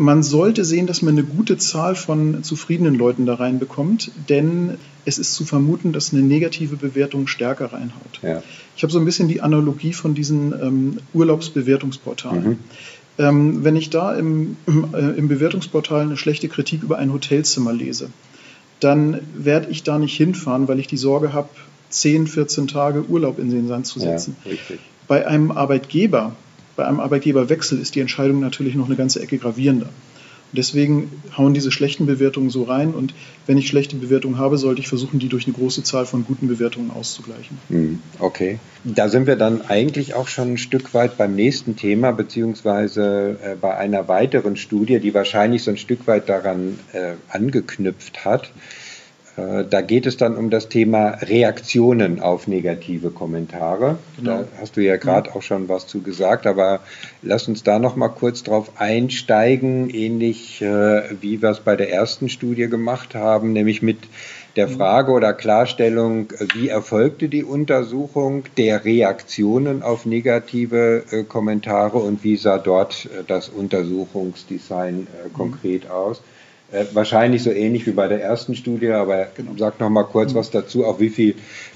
Man 0.00 0.22
sollte 0.22 0.64
sehen, 0.64 0.86
dass 0.86 1.02
man 1.02 1.14
eine 1.14 1.24
gute 1.24 1.56
Zahl 1.58 1.96
von 1.96 2.44
zufriedenen 2.44 2.94
Leuten 2.94 3.26
da 3.26 3.34
reinbekommt, 3.34 4.12
denn 4.28 4.74
es 5.04 5.18
ist 5.18 5.34
zu 5.34 5.44
vermuten, 5.44 5.92
dass 5.92 6.12
eine 6.12 6.22
negative 6.22 6.76
Bewertung 6.76 7.26
stärker 7.26 7.72
reinhaut. 7.72 8.20
Ja. 8.22 8.42
Ich 8.76 8.84
habe 8.84 8.92
so 8.92 9.00
ein 9.00 9.04
bisschen 9.04 9.26
die 9.26 9.40
Analogie 9.40 9.92
von 9.92 10.14
diesen 10.14 10.52
ähm, 10.52 10.98
Urlaubsbewertungsportalen. 11.14 12.44
Mhm. 12.44 12.58
Ähm, 13.18 13.64
wenn 13.64 13.74
ich 13.74 13.90
da 13.90 14.14
im, 14.14 14.56
äh, 14.68 15.18
im 15.18 15.26
Bewertungsportal 15.26 16.02
eine 16.02 16.16
schlechte 16.16 16.48
Kritik 16.48 16.84
über 16.84 16.98
ein 16.98 17.12
Hotelzimmer 17.12 17.72
lese, 17.72 18.10
dann 18.78 19.20
werde 19.34 19.70
ich 19.70 19.82
da 19.82 19.98
nicht 19.98 20.16
hinfahren, 20.16 20.68
weil 20.68 20.78
ich 20.78 20.86
die 20.86 20.96
Sorge 20.96 21.32
habe, 21.32 21.48
10, 21.90 22.26
14 22.26 22.68
Tage 22.68 23.04
Urlaub 23.08 23.38
in 23.38 23.50
den 23.50 23.68
Sand 23.68 23.86
zu 23.86 24.00
setzen. 24.00 24.36
Ja, 24.44 24.52
bei 25.06 25.26
einem 25.26 25.50
Arbeitgeber, 25.50 26.36
bei 26.76 26.86
einem 26.86 27.00
Arbeitgeberwechsel 27.00 27.80
ist 27.80 27.94
die 27.94 28.00
Entscheidung 28.00 28.40
natürlich 28.40 28.74
noch 28.74 28.86
eine 28.86 28.96
ganze 28.96 29.20
Ecke 29.20 29.38
gravierender. 29.38 29.88
Und 30.50 30.56
deswegen 30.56 31.10
hauen 31.36 31.52
diese 31.52 31.70
schlechten 31.70 32.06
Bewertungen 32.06 32.48
so 32.48 32.62
rein. 32.62 32.94
Und 32.94 33.12
wenn 33.46 33.58
ich 33.58 33.68
schlechte 33.68 33.96
Bewertungen 33.96 34.38
habe, 34.38 34.56
sollte 34.56 34.80
ich 34.80 34.88
versuchen, 34.88 35.18
die 35.18 35.28
durch 35.28 35.46
eine 35.46 35.54
große 35.54 35.82
Zahl 35.82 36.06
von 36.06 36.24
guten 36.24 36.48
Bewertungen 36.48 36.90
auszugleichen. 36.90 37.58
Hm, 37.68 38.00
okay. 38.18 38.58
Da 38.82 39.10
sind 39.10 39.26
wir 39.26 39.36
dann 39.36 39.60
eigentlich 39.60 40.14
auch 40.14 40.26
schon 40.28 40.52
ein 40.52 40.58
Stück 40.58 40.94
weit 40.94 41.18
beim 41.18 41.34
nächsten 41.34 41.76
Thema, 41.76 42.12
beziehungsweise 42.12 43.38
äh, 43.42 43.56
bei 43.60 43.76
einer 43.76 44.08
weiteren 44.08 44.56
Studie, 44.56 45.00
die 45.00 45.12
wahrscheinlich 45.12 45.64
so 45.64 45.70
ein 45.70 45.76
Stück 45.76 46.06
weit 46.06 46.30
daran 46.30 46.78
äh, 46.92 47.14
angeknüpft 47.28 48.24
hat. 48.24 48.50
Äh, 49.38 49.64
da 49.68 49.80
geht 49.82 50.06
es 50.06 50.16
dann 50.16 50.36
um 50.36 50.50
das 50.50 50.68
Thema 50.68 51.10
Reaktionen 51.20 52.20
auf 52.20 52.48
negative 52.48 53.10
Kommentare. 53.10 53.98
Genau. 54.16 54.38
Da 54.38 54.44
hast 54.60 54.76
du 54.76 54.82
ja 54.82 54.96
gerade 54.96 55.30
ja. 55.30 55.36
auch 55.36 55.42
schon 55.42 55.68
was 55.68 55.86
zu 55.86 56.02
gesagt, 56.02 56.46
aber 56.46 56.80
lass 57.22 57.46
uns 57.46 57.62
da 57.62 57.78
noch 57.78 57.94
mal 57.94 58.08
kurz 58.08 58.42
drauf 58.42 58.72
einsteigen, 58.76 59.90
ähnlich 59.90 60.60
äh, 60.60 61.02
wie 61.20 61.40
wir 61.40 61.50
es 61.50 61.60
bei 61.60 61.76
der 61.76 61.92
ersten 61.92 62.28
Studie 62.28 62.68
gemacht 62.68 63.14
haben, 63.14 63.52
nämlich 63.52 63.80
mit 63.80 63.98
der 64.56 64.66
mhm. 64.66 64.76
Frage 64.76 65.12
oder 65.12 65.32
Klarstellung, 65.34 66.32
wie 66.54 66.68
erfolgte 66.68 67.28
die 67.28 67.44
Untersuchung 67.44 68.42
der 68.56 68.84
Reaktionen 68.84 69.82
auf 69.82 70.04
negative 70.04 71.04
äh, 71.10 71.22
Kommentare 71.22 71.98
und 71.98 72.24
wie 72.24 72.36
sah 72.36 72.58
dort 72.58 73.06
äh, 73.06 73.22
das 73.24 73.48
Untersuchungsdesign 73.48 75.06
äh, 75.06 75.28
konkret 75.30 75.84
mhm. 75.84 75.90
aus. 75.90 76.22
Äh, 76.70 76.84
wahrscheinlich 76.92 77.42
so 77.42 77.50
ähnlich 77.50 77.86
wie 77.86 77.92
bei 77.92 78.08
der 78.08 78.22
ersten 78.22 78.54
Studie, 78.54 78.90
aber 78.90 79.28
genau. 79.34 79.52
sag 79.56 79.80
noch 79.80 79.88
mal 79.88 80.04
kurz 80.04 80.32
mhm. 80.32 80.38
was 80.38 80.50
dazu, 80.50 80.84
auch 80.84 81.00
wie 81.00 81.08
viele 81.08 81.34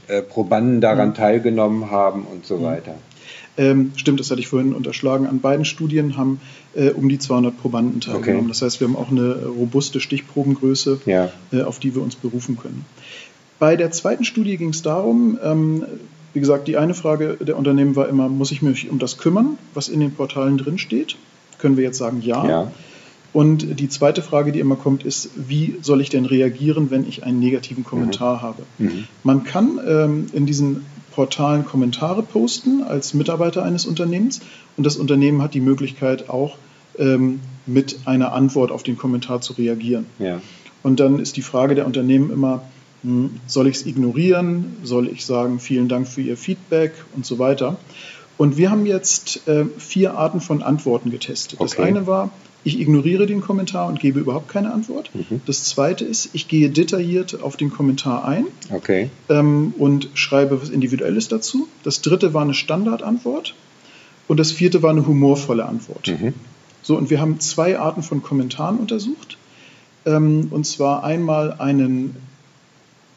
äh, 0.08 0.20
Probanden 0.20 0.80
daran 0.80 1.10
mhm. 1.10 1.14
teilgenommen 1.14 1.90
haben 1.90 2.26
und 2.26 2.44
so 2.44 2.58
mhm. 2.58 2.64
weiter. 2.64 2.94
Ähm, 3.56 3.92
stimmt, 3.96 4.18
das 4.20 4.30
hatte 4.30 4.40
ich 4.40 4.48
vorhin 4.48 4.72
unterschlagen. 4.74 5.26
An 5.26 5.40
beiden 5.40 5.64
Studien 5.64 6.16
haben 6.16 6.40
äh, 6.74 6.90
um 6.90 7.08
die 7.08 7.18
200 7.18 7.58
Probanden 7.58 8.00
teilgenommen. 8.00 8.44
Okay. 8.44 8.48
Das 8.48 8.62
heißt, 8.62 8.80
wir 8.80 8.88
haben 8.88 8.96
auch 8.96 9.10
eine 9.10 9.46
robuste 9.46 10.00
Stichprobengröße, 10.00 11.00
ja. 11.06 11.30
äh, 11.52 11.62
auf 11.62 11.78
die 11.78 11.94
wir 11.94 12.02
uns 12.02 12.14
berufen 12.14 12.56
können. 12.56 12.84
Bei 13.58 13.76
der 13.76 13.90
zweiten 13.90 14.24
Studie 14.24 14.56
ging 14.56 14.70
es 14.70 14.82
darum, 14.82 15.38
ähm, 15.42 15.84
wie 16.34 16.40
gesagt, 16.40 16.66
die 16.66 16.76
eine 16.76 16.94
Frage 16.94 17.36
der 17.40 17.56
Unternehmen 17.56 17.94
war 17.94 18.08
immer, 18.08 18.28
muss 18.28 18.52
ich 18.52 18.62
mich 18.62 18.90
um 18.90 18.98
das 18.98 19.18
kümmern, 19.18 19.58
was 19.74 19.88
in 19.88 20.00
den 20.00 20.12
Portalen 20.12 20.56
drinsteht? 20.56 21.16
Können 21.58 21.76
wir 21.76 21.84
jetzt 21.84 21.98
sagen, 21.98 22.22
ja. 22.22 22.48
ja. 22.48 22.72
Und 23.32 23.80
die 23.80 23.88
zweite 23.88 24.20
Frage, 24.20 24.52
die 24.52 24.60
immer 24.60 24.76
kommt, 24.76 25.04
ist, 25.04 25.30
wie 25.36 25.76
soll 25.80 26.00
ich 26.00 26.10
denn 26.10 26.26
reagieren, 26.26 26.90
wenn 26.90 27.08
ich 27.08 27.24
einen 27.24 27.40
negativen 27.40 27.82
Kommentar 27.82 28.36
mhm. 28.36 28.42
habe? 28.42 28.62
Mhm. 28.78 29.04
Man 29.22 29.44
kann 29.44 29.80
ähm, 29.86 30.26
in 30.32 30.44
diesen 30.44 30.84
Portalen 31.12 31.64
Kommentare 31.64 32.22
posten 32.22 32.82
als 32.82 33.14
Mitarbeiter 33.14 33.62
eines 33.62 33.86
Unternehmens 33.86 34.40
und 34.76 34.84
das 34.84 34.96
Unternehmen 34.96 35.42
hat 35.42 35.54
die 35.54 35.60
Möglichkeit 35.60 36.28
auch 36.30 36.56
ähm, 36.98 37.40
mit 37.66 38.00
einer 38.06 38.32
Antwort 38.32 38.70
auf 38.70 38.82
den 38.82 38.96
Kommentar 38.96 39.40
zu 39.40 39.54
reagieren. 39.54 40.06
Ja. 40.18 40.40
Und 40.82 41.00
dann 41.00 41.18
ist 41.18 41.36
die 41.36 41.42
Frage 41.42 41.74
der 41.74 41.86
Unternehmen 41.86 42.30
immer, 42.30 42.62
hm, 43.02 43.30
soll 43.46 43.66
ich 43.68 43.76
es 43.76 43.86
ignorieren? 43.86 44.76
Soll 44.82 45.08
ich 45.08 45.24
sagen, 45.24 45.60
vielen 45.60 45.88
Dank 45.88 46.08
für 46.08 46.20
Ihr 46.20 46.36
Feedback 46.36 46.92
und 47.14 47.24
so 47.24 47.38
weiter? 47.38 47.76
Und 48.38 48.56
wir 48.56 48.70
haben 48.70 48.86
jetzt 48.86 49.46
äh, 49.46 49.66
vier 49.78 50.14
Arten 50.14 50.40
von 50.40 50.62
Antworten 50.62 51.10
getestet. 51.10 51.60
Okay. 51.60 51.70
Das 51.76 51.86
eine 51.86 52.06
war, 52.06 52.30
ich 52.64 52.78
ignoriere 52.80 53.26
den 53.26 53.40
Kommentar 53.40 53.88
und 53.88 53.98
gebe 54.00 54.20
überhaupt 54.20 54.48
keine 54.48 54.72
Antwort. 54.72 55.10
Mhm. 55.14 55.40
Das 55.46 55.64
zweite 55.64 56.04
ist, 56.04 56.30
ich 56.32 56.48
gehe 56.48 56.70
detailliert 56.70 57.42
auf 57.42 57.56
den 57.56 57.70
Kommentar 57.70 58.24
ein 58.24 58.46
okay. 58.70 59.10
ähm, 59.28 59.74
und 59.78 60.10
schreibe 60.14 60.60
was 60.62 60.70
Individuelles 60.70 61.28
dazu. 61.28 61.68
Das 61.82 62.02
dritte 62.02 62.34
war 62.34 62.42
eine 62.42 62.54
Standardantwort 62.54 63.54
und 64.28 64.38
das 64.38 64.52
vierte 64.52 64.82
war 64.82 64.90
eine 64.90 65.06
humorvolle 65.06 65.66
Antwort. 65.66 66.08
Mhm. 66.08 66.34
So, 66.82 66.96
und 66.96 67.10
wir 67.10 67.20
haben 67.20 67.40
zwei 67.40 67.78
Arten 67.78 68.02
von 68.02 68.22
Kommentaren 68.22 68.78
untersucht. 68.78 69.38
Ähm, 70.04 70.48
und 70.50 70.66
zwar 70.66 71.04
einmal 71.04 71.52
einen 71.58 72.16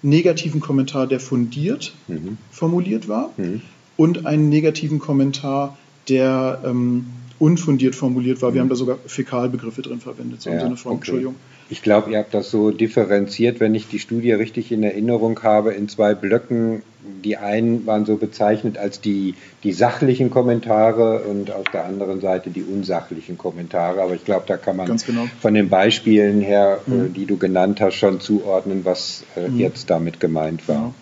negativen 0.02 0.62
Kommentar, 0.62 1.08
der 1.08 1.20
fundiert 1.20 1.94
mhm. 2.08 2.38
formuliert 2.52 3.08
war, 3.08 3.32
mhm. 3.38 3.62
und 3.98 4.26
einen 4.26 4.50
negativen 4.50 5.00
Kommentar, 5.00 5.78
der 6.08 6.62
ähm, 6.64 7.08
unfundiert 7.40 7.96
formuliert 7.96 8.42
war. 8.42 8.54
Wir 8.54 8.62
haben 8.62 8.70
da 8.70 8.76
sogar 8.76 8.98
Fäkalbegriffe 9.06 9.82
drin 9.82 10.00
verwendet, 10.00 10.42
so 10.42 10.50
im 10.50 10.60
Sinne 10.60 10.78
von 10.78 10.94
okay. 10.94 11.00
Entschuldigung. 11.00 11.36
Ich 11.70 11.82
glaube, 11.82 12.12
ihr 12.12 12.20
habt 12.20 12.34
das 12.34 12.52
so 12.52 12.70
differenziert, 12.72 13.60
wenn 13.60 13.74
ich 13.74 13.88
die 13.88 13.98
Studie 14.00 14.32
richtig 14.34 14.72
in 14.72 14.84
Erinnerung 14.84 15.42
habe, 15.42 15.74
in 15.74 15.90
zwei 15.90 16.14
Blöcken. 16.14 16.84
Die 17.24 17.38
einen 17.38 17.86
waren 17.88 18.06
so 18.06 18.18
bezeichnet 18.18 18.78
als 18.78 19.02
die, 19.02 19.34
die 19.64 19.74
sachlichen 19.74 20.30
Kommentare 20.30 21.22
und 21.22 21.52
auf 21.52 21.66
der 21.66 21.86
anderen 21.86 22.22
Seite 22.22 22.52
die 22.52 22.64
unsachlichen 22.64 23.38
Kommentare. 23.38 24.02
Aber 24.02 24.14
ich 24.14 24.26
glaube, 24.26 24.46
da 24.48 24.58
kann 24.58 24.78
man 24.78 24.88
genau. 25.06 25.28
von 25.40 25.54
den 25.54 25.70
Beispielen 25.70 26.42
her, 26.42 26.80
äh, 26.88 26.92
mhm. 26.92 27.14
die 27.14 27.26
du 27.26 27.38
genannt 27.38 27.82
hast, 27.82 27.96
schon 27.96 28.20
zuordnen, 28.20 28.86
was 28.86 29.24
äh, 29.36 29.48
mhm. 29.48 29.60
jetzt 29.60 29.90
damit 29.90 30.20
gemeint 30.20 30.68
war. 30.68 30.76
Genau. 30.76 30.94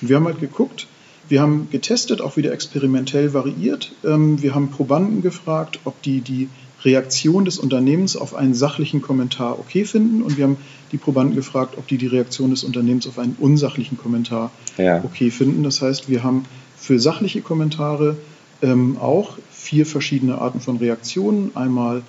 Und 0.00 0.08
wir 0.08 0.16
haben 0.16 0.26
halt 0.26 0.40
geguckt, 0.40 0.86
wir 1.28 1.42
haben 1.42 1.68
getestet, 1.70 2.20
auch 2.20 2.36
wieder 2.36 2.52
experimentell 2.52 3.34
variiert. 3.34 3.92
Ähm, 4.04 4.40
wir 4.42 4.54
haben 4.54 4.70
Probanden 4.70 5.22
gefragt, 5.22 5.80
ob 5.84 6.00
die 6.02 6.20
die 6.20 6.48
Reaktion 6.82 7.44
des 7.44 7.58
Unternehmens 7.58 8.16
auf 8.16 8.34
einen 8.34 8.54
sachlichen 8.54 9.02
Kommentar 9.02 9.58
okay 9.58 9.84
finden 9.84 10.22
und 10.22 10.36
wir 10.36 10.44
haben 10.44 10.56
die 10.92 10.96
Probanden 10.96 11.34
gefragt, 11.34 11.74
ob 11.76 11.88
die 11.88 11.98
die 11.98 12.06
Reaktion 12.06 12.50
des 12.50 12.62
Unternehmens 12.62 13.06
auf 13.06 13.18
einen 13.18 13.36
unsachlichen 13.38 13.98
Kommentar 13.98 14.52
ja. 14.76 15.02
okay 15.04 15.30
finden. 15.30 15.64
Das 15.64 15.82
heißt, 15.82 16.08
wir 16.08 16.22
haben 16.22 16.44
für 16.76 17.00
sachliche 17.00 17.40
Kommentare 17.40 18.16
ähm, 18.62 18.96
auch 18.98 19.38
vier 19.50 19.86
verschiedene 19.86 20.38
Arten 20.38 20.60
von 20.60 20.76
Reaktionen. 20.76 21.50
Einmal 21.54 22.02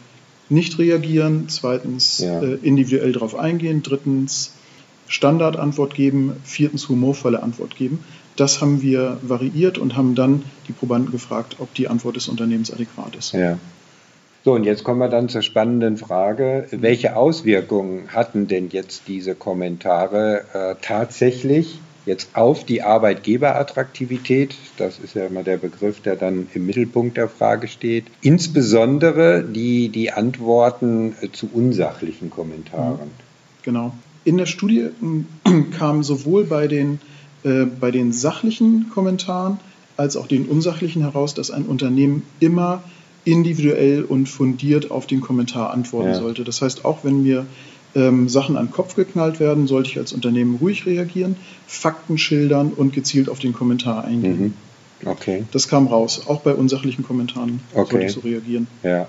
nicht 0.49 0.77
reagieren, 0.77 1.45
zweitens 1.47 2.19
ja. 2.19 2.41
äh, 2.41 2.55
individuell 2.61 3.11
darauf 3.11 3.35
eingehen, 3.35 3.81
drittens 3.83 4.53
Standardantwort 5.07 5.95
geben, 5.95 6.33
viertens 6.43 6.87
humorvolle 6.87 7.41
Antwort 7.41 7.75
geben. 7.75 7.99
Das 8.39 8.61
haben 8.61 8.81
wir 8.81 9.17
variiert 9.21 9.77
und 9.77 9.97
haben 9.97 10.15
dann 10.15 10.43
die 10.67 10.71
Probanden 10.71 11.11
gefragt, 11.11 11.57
ob 11.59 11.73
die 11.73 11.89
Antwort 11.89 12.15
des 12.15 12.29
Unternehmens 12.29 12.71
adäquat 12.71 13.15
ist. 13.17 13.33
Ja. 13.33 13.57
So, 14.45 14.53
und 14.53 14.63
jetzt 14.63 14.85
kommen 14.85 14.99
wir 14.99 15.09
dann 15.09 15.27
zur 15.27 15.41
spannenden 15.41 15.97
Frage, 15.97 16.67
welche 16.71 17.17
Auswirkungen 17.17 18.13
hatten 18.13 18.47
denn 18.47 18.69
jetzt 18.69 19.03
diese 19.07 19.35
Kommentare 19.35 20.45
äh, 20.53 20.75
tatsächlich 20.81 21.79
jetzt 22.05 22.29
auf 22.37 22.63
die 22.63 22.81
Arbeitgeberattraktivität? 22.81 24.55
Das 24.77 24.99
ist 24.99 25.15
ja 25.15 25.25
immer 25.25 25.43
der 25.43 25.57
Begriff, 25.57 25.99
der 25.99 26.15
dann 26.15 26.47
im 26.53 26.65
Mittelpunkt 26.65 27.17
der 27.17 27.27
Frage 27.27 27.67
steht. 27.67 28.05
Insbesondere 28.21 29.43
die, 29.43 29.89
die 29.89 30.11
Antworten 30.11 31.13
äh, 31.19 31.29
zu 31.33 31.49
unsachlichen 31.51 32.29
Kommentaren. 32.29 33.11
Genau. 33.63 33.93
In 34.23 34.37
der 34.37 34.45
Studie 34.45 34.91
kam 35.77 36.03
sowohl 36.03 36.45
bei 36.45 36.67
den, 36.67 37.01
äh, 37.43 37.65
bei 37.65 37.91
den 37.91 38.11
sachlichen 38.11 38.89
Kommentaren 38.93 39.59
als 39.97 40.15
auch 40.15 40.27
den 40.27 40.45
unsachlichen 40.45 41.01
heraus, 41.01 41.33
dass 41.33 41.51
ein 41.51 41.65
Unternehmen 41.65 42.23
immer 42.39 42.83
individuell 43.25 44.03
und 44.03 44.27
fundiert 44.27 44.91
auf 44.91 45.07
den 45.07 45.21
Kommentar 45.21 45.71
antworten 45.71 46.09
ja. 46.09 46.15
sollte. 46.15 46.43
Das 46.43 46.61
heißt, 46.61 46.85
auch 46.85 47.03
wenn 47.03 47.21
mir 47.21 47.45
ähm, 47.95 48.29
Sachen 48.29 48.55
an 48.55 48.67
den 48.67 48.71
Kopf 48.71 48.95
geknallt 48.95 49.39
werden, 49.39 49.67
sollte 49.67 49.89
ich 49.89 49.97
als 49.97 50.13
Unternehmen 50.13 50.55
ruhig 50.55 50.85
reagieren, 50.85 51.35
Fakten 51.67 52.17
schildern 52.17 52.71
und 52.71 52.93
gezielt 52.93 53.29
auf 53.29 53.39
den 53.39 53.53
Kommentar 53.53 54.05
eingehen. 54.05 54.41
Mhm. 54.41 54.53
Okay. 55.05 55.43
Das 55.51 55.67
kam 55.67 55.87
raus. 55.87 56.23
Auch 56.27 56.41
bei 56.41 56.53
unsachlichen 56.53 57.05
Kommentaren 57.05 57.61
okay. 57.73 57.89
sollte 57.91 58.05
ich 58.05 58.11
so 58.11 58.19
reagieren. 58.21 58.67
Ja. 58.83 59.07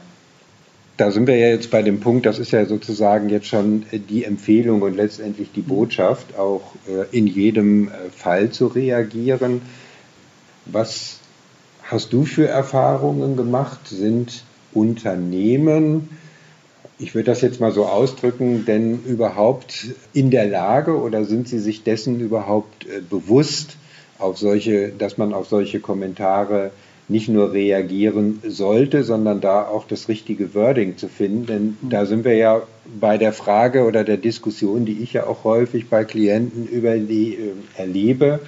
Da 1.01 1.11
sind 1.11 1.27
wir 1.27 1.37
ja 1.37 1.47
jetzt 1.47 1.71
bei 1.71 1.81
dem 1.81 2.01
Punkt, 2.01 2.27
das 2.27 2.39
ist 2.39 2.51
ja 2.51 2.67
sozusagen 2.67 3.31
jetzt 3.31 3.47
schon 3.47 3.87
die 3.91 4.25
Empfehlung 4.25 4.83
und 4.83 4.97
letztendlich 4.97 5.49
die 5.51 5.63
Botschaft, 5.63 6.39
auch 6.39 6.75
äh, 6.87 7.17
in 7.17 7.27
jedem 7.27 7.89
äh, 7.89 8.11
Fall 8.15 8.51
zu 8.51 8.67
reagieren. 8.67 9.63
Was 10.67 11.21
hast 11.85 12.13
du 12.13 12.27
für 12.27 12.47
Erfahrungen 12.47 13.39
gemacht? 13.39 13.89
Sind 13.89 14.45
Unternehmen, 14.75 16.11
ich 16.99 17.15
würde 17.15 17.31
das 17.31 17.41
jetzt 17.41 17.61
mal 17.61 17.73
so 17.73 17.87
ausdrücken, 17.87 18.67
denn 18.67 19.03
überhaupt 19.03 19.87
in 20.13 20.31
der 20.31 20.45
Lage 20.45 21.01
oder 21.01 21.25
sind 21.25 21.49
sie 21.49 21.61
sich 21.61 21.83
dessen 21.83 22.21
überhaupt 22.21 22.85
äh, 22.85 23.01
bewusst, 23.01 23.79
auf 24.19 24.37
solche, 24.37 24.91
dass 24.91 25.17
man 25.17 25.33
auf 25.33 25.49
solche 25.49 25.81
Kommentare 25.81 26.73
nicht 27.11 27.29
nur 27.29 27.53
reagieren 27.53 28.41
sollte, 28.47 29.05
sondern 29.05 29.41
da 29.41 29.67
auch 29.67 29.87
das 29.87 30.09
richtige 30.09 30.55
Wording 30.55 30.97
zu 30.97 31.09
finden. 31.09 31.47
Denn 31.47 31.77
da 31.83 32.07
sind 32.07 32.25
wir 32.25 32.35
ja 32.35 32.63
bei 32.99 33.19
der 33.19 33.33
Frage 33.33 33.85
oder 33.85 34.05
der 34.05 34.17
Diskussion, 34.17 34.85
die 34.85 35.03
ich 35.03 35.13
ja 35.13 35.27
auch 35.27 35.45
häufig 35.45 35.89
bei 35.89 36.05
Klienten 36.05 36.67
über 36.67 36.97
die 36.97 37.35
äh, 37.35 37.53
erlebe 37.77 38.41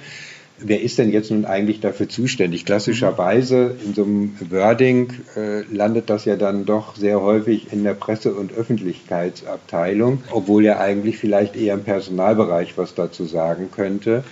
wer 0.63 0.81
ist 0.81 0.97
denn 0.97 1.11
jetzt 1.11 1.31
nun 1.31 1.45
eigentlich 1.45 1.79
dafür 1.79 2.09
zuständig? 2.09 2.65
Klassischerweise 2.65 3.75
in 3.85 3.93
so 3.93 4.03
einem 4.03 4.35
Wording 4.49 5.13
äh, 5.35 5.61
landet 5.73 6.09
das 6.09 6.25
ja 6.25 6.35
dann 6.35 6.65
doch 6.65 6.95
sehr 6.95 7.21
häufig 7.21 7.71
in 7.71 7.83
der 7.83 7.93
Presse- 7.93 8.33
und 8.33 8.53
Öffentlichkeitsabteilung, 8.53 10.23
obwohl 10.31 10.63
ja 10.63 10.79
eigentlich 10.79 11.17
vielleicht 11.17 11.55
eher 11.55 11.73
im 11.73 11.83
Personalbereich 11.83 12.77
was 12.77 12.95
dazu 12.95 13.25
sagen 13.25 13.69
könnte. 13.71 14.23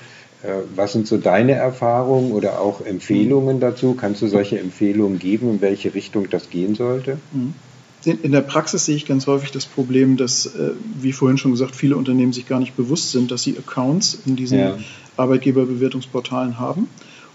Äh, 0.43 0.61
was 0.75 0.93
sind 0.93 1.07
so 1.07 1.17
deine 1.17 1.53
Erfahrungen 1.53 2.31
oder 2.31 2.59
auch 2.59 2.81
Empfehlungen 2.81 3.59
dazu? 3.59 3.93
Kannst 3.93 4.21
du 4.21 4.27
solche 4.27 4.59
Empfehlungen 4.59 5.19
geben, 5.19 5.49
in 5.49 5.61
welche 5.61 5.93
Richtung 5.93 6.29
das 6.29 6.49
gehen 6.49 6.75
sollte? 6.75 7.17
Mhm. 7.31 7.53
In 8.03 8.31
der 8.31 8.41
Praxis 8.41 8.85
sehe 8.85 8.95
ich 8.95 9.05
ganz 9.05 9.27
häufig 9.27 9.51
das 9.51 9.67
Problem, 9.67 10.17
dass, 10.17 10.47
äh, 10.47 10.71
wie 10.99 11.11
vorhin 11.11 11.37
schon 11.37 11.51
gesagt, 11.51 11.75
viele 11.75 11.95
Unternehmen 11.95 12.33
sich 12.33 12.47
gar 12.47 12.59
nicht 12.59 12.75
bewusst 12.75 13.11
sind, 13.11 13.29
dass 13.29 13.43
sie 13.43 13.55
Accounts 13.55 14.17
in 14.25 14.35
diesen 14.35 14.57
ja. 14.57 14.77
Arbeitgeberbewertungsportalen 15.17 16.59
haben. 16.59 16.87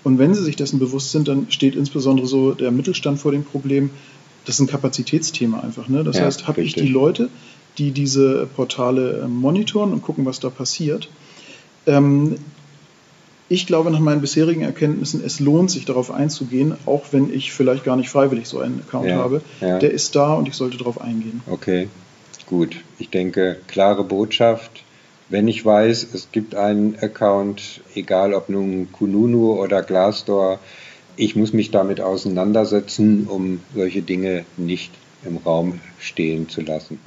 Und 0.02 0.18
wenn 0.18 0.34
sie 0.34 0.42
sich 0.42 0.56
dessen 0.56 0.80
bewusst 0.80 1.12
sind, 1.12 1.28
dann 1.28 1.46
steht 1.50 1.76
insbesondere 1.76 2.26
so 2.26 2.52
der 2.52 2.72
Mittelstand 2.72 3.20
vor 3.20 3.30
dem 3.30 3.44
Problem, 3.44 3.90
das 4.44 4.56
ist 4.56 4.60
ein 4.60 4.66
Kapazitätsthema 4.66 5.60
einfach. 5.60 5.88
Ne? 5.88 6.02
Das 6.02 6.16
ja, 6.16 6.24
heißt, 6.24 6.48
habe 6.48 6.62
ich 6.62 6.74
die 6.74 6.88
Leute, 6.88 7.28
die 7.78 7.92
diese 7.92 8.48
Portale 8.56 9.22
äh, 9.24 9.28
monitoren 9.28 9.92
und 9.92 10.02
gucken, 10.02 10.24
was 10.24 10.40
da 10.40 10.50
passiert. 10.50 11.08
Ähm, 11.86 12.36
ich 13.48 13.66
glaube 13.66 13.90
nach 13.90 14.00
meinen 14.00 14.20
bisherigen 14.20 14.62
Erkenntnissen, 14.62 15.22
es 15.24 15.40
lohnt 15.40 15.70
sich 15.70 15.84
darauf 15.84 16.10
einzugehen, 16.10 16.76
auch 16.86 17.04
wenn 17.12 17.32
ich 17.32 17.52
vielleicht 17.52 17.84
gar 17.84 17.96
nicht 17.96 18.08
freiwillig 18.08 18.48
so 18.48 18.58
einen 18.58 18.80
Account 18.80 19.08
ja, 19.08 19.16
habe. 19.16 19.40
Ja. 19.60 19.78
Der 19.78 19.92
ist 19.92 20.16
da 20.16 20.34
und 20.34 20.48
ich 20.48 20.54
sollte 20.54 20.78
darauf 20.78 21.00
eingehen. 21.00 21.42
Okay, 21.46 21.88
gut. 22.46 22.76
Ich 22.98 23.10
denke, 23.10 23.58
klare 23.68 24.04
Botschaft. 24.04 24.82
Wenn 25.28 25.48
ich 25.48 25.64
weiß, 25.64 26.08
es 26.12 26.28
gibt 26.32 26.54
einen 26.54 26.96
Account, 27.00 27.80
egal 27.94 28.32
ob 28.32 28.48
nun 28.48 28.90
Kununu 28.92 29.60
oder 29.60 29.82
Glassdoor, 29.82 30.60
ich 31.16 31.34
muss 31.34 31.52
mich 31.52 31.70
damit 31.70 32.00
auseinandersetzen, 32.00 33.26
um 33.28 33.60
solche 33.74 34.02
Dinge 34.02 34.44
nicht 34.56 34.92
im 35.24 35.38
Raum 35.38 35.80
stehen 35.98 36.48
zu 36.48 36.60
lassen. 36.60 37.00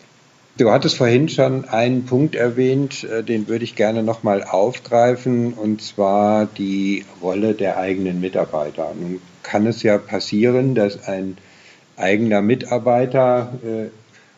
Du 0.60 0.72
hattest 0.72 0.98
vorhin 0.98 1.30
schon 1.30 1.69
einen 1.69 2.06
Punkt 2.06 2.36
erwähnt, 2.36 3.06
äh, 3.06 3.24
den 3.24 3.48
würde 3.48 3.63
ich 3.63 3.78
gerne 3.78 4.04
nochmal 4.04 4.43
aufgreifen, 4.43 5.54
und 5.54 5.82
zwar 5.82 6.48
die 6.48 7.06
Rolle 7.22 7.54
der 7.54 7.78
eigenen 7.78 8.19
Mitarbeiter. 8.19 8.93
Nun 9.00 9.22
kann 9.41 9.65
es 9.67 9.84
ja 9.84 9.98
passieren, 9.98 10.76
dass 10.76 11.08
ein 11.08 11.38
eigener 11.95 12.41
Mitarbeiter 12.41 13.54
äh, 13.63 13.88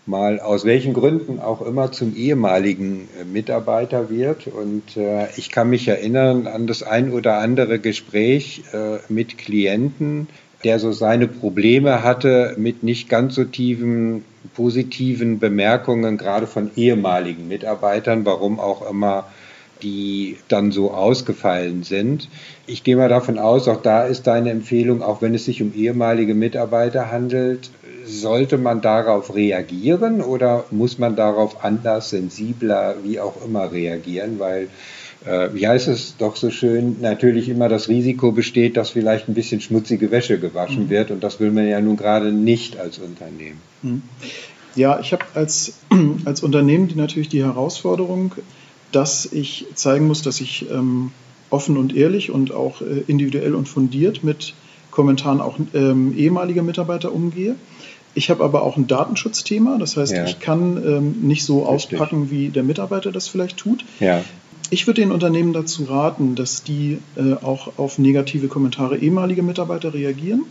mal 0.05 0.39
aus 0.39 0.63
welchen 0.63 0.93
Gründen 0.93 1.39
auch 1.39 1.59
immer 1.61 1.91
zum 1.91 2.15
ehemaligen 2.15 3.07
äh, 3.19 3.23
Mitarbeiter 3.23 4.11
wird. 4.11 4.45
Und 4.45 4.97
äh, 4.97 5.27
ich 5.37 5.49
kann 5.49 5.71
mich 5.71 5.87
erinnern 5.87 6.45
an 6.45 6.67
das 6.67 6.83
ein 6.83 7.11
oder 7.13 7.39
andere 7.39 7.79
Gespräch 7.79 8.61
äh, 8.73 8.97
mit 9.09 9.39
Klienten, 9.39 10.27
der 10.63 10.79
so 10.79 10.91
seine 10.91 11.27
Probleme 11.27 12.03
hatte 12.03 12.55
mit 12.57 12.83
nicht 12.83 13.09
ganz 13.09 13.35
so 13.35 13.43
tiefen 13.43 14.23
positiven 14.55 15.39
Bemerkungen, 15.39 16.17
gerade 16.17 16.47
von 16.47 16.71
ehemaligen 16.75 17.47
Mitarbeitern, 17.47 18.25
warum 18.25 18.59
auch 18.59 18.89
immer 18.89 19.25
die 19.81 20.37
dann 20.47 20.71
so 20.71 20.91
ausgefallen 20.91 21.83
sind. 21.83 22.29
Ich 22.67 22.83
gehe 22.83 22.95
mal 22.95 23.09
davon 23.09 23.39
aus, 23.39 23.67
auch 23.67 23.81
da 23.81 24.03
ist 24.03 24.27
deine 24.27 24.51
Empfehlung, 24.51 25.01
auch 25.01 25.21
wenn 25.21 25.33
es 25.33 25.45
sich 25.45 25.61
um 25.61 25.73
ehemalige 25.73 26.35
Mitarbeiter 26.35 27.11
handelt, 27.11 27.71
sollte 28.05 28.57
man 28.57 28.81
darauf 28.81 29.35
reagieren 29.35 30.21
oder 30.21 30.65
muss 30.71 30.99
man 30.99 31.15
darauf 31.15 31.63
anders, 31.63 32.09
sensibler, 32.09 32.95
wie 33.03 33.19
auch 33.19 33.43
immer 33.43 33.71
reagieren, 33.71 34.39
weil 34.39 34.67
äh, 35.25 35.49
wie 35.53 35.67
heißt 35.67 35.87
es 35.87 36.15
doch 36.17 36.35
so 36.35 36.49
schön, 36.49 36.97
natürlich 37.01 37.49
immer 37.49 37.69
das 37.69 37.87
Risiko 37.89 38.31
besteht, 38.31 38.77
dass 38.77 38.91
vielleicht 38.91 39.27
ein 39.27 39.33
bisschen 39.33 39.61
schmutzige 39.61 40.11
Wäsche 40.11 40.39
gewaschen 40.39 40.85
mhm. 40.85 40.89
wird 40.89 41.11
und 41.11 41.23
das 41.23 41.39
will 41.39 41.51
man 41.51 41.67
ja 41.67 41.79
nun 41.79 41.97
gerade 41.97 42.31
nicht 42.31 42.79
als 42.79 42.97
Unternehmen. 42.97 43.61
Mhm. 43.81 44.01
Ja, 44.75 44.99
ich 44.99 45.11
habe 45.13 45.25
als, 45.35 45.73
als 46.25 46.41
Unternehmen 46.41 46.87
die 46.87 46.95
natürlich 46.95 47.29
die 47.29 47.43
Herausforderung, 47.43 48.33
dass 48.91 49.25
ich 49.25 49.67
zeigen 49.75 50.07
muss, 50.07 50.21
dass 50.21 50.41
ich 50.41 50.69
ähm, 50.71 51.11
offen 51.49 51.77
und 51.77 51.95
ehrlich 51.95 52.31
und 52.31 52.53
auch 52.53 52.81
äh, 52.81 53.03
individuell 53.07 53.53
und 53.55 53.67
fundiert 53.67 54.23
mit 54.23 54.53
Kommentaren 54.89 55.39
auch 55.39 55.57
ähm, 55.73 56.17
ehemaliger 56.17 56.63
Mitarbeiter 56.63 57.13
umgehe. 57.13 57.55
Ich 58.13 58.29
habe 58.29 58.43
aber 58.43 58.63
auch 58.63 58.75
ein 58.75 58.87
Datenschutzthema, 58.87 59.77
das 59.77 59.95
heißt, 59.95 60.11
ja. 60.11 60.25
ich 60.25 60.39
kann 60.39 60.77
ähm, 60.85 61.15
nicht 61.21 61.45
so 61.45 61.63
Richtig. 61.63 61.99
auspacken, 61.99 62.29
wie 62.29 62.49
der 62.49 62.63
Mitarbeiter 62.63 63.11
das 63.11 63.29
vielleicht 63.29 63.57
tut. 63.57 63.85
Ja. 64.01 64.21
Ich 64.71 64.87
würde 64.87 65.01
den 65.01 65.11
Unternehmen 65.11 65.53
dazu 65.53 65.83
raten, 65.83 66.33
dass 66.35 66.63
die 66.63 66.97
äh, 67.15 67.33
auch 67.33 67.77
auf 67.77 67.99
negative 67.99 68.47
Kommentare 68.47 68.97
ehemaliger 68.97 69.43
Mitarbeiter 69.43 69.93
reagieren. 69.93 70.45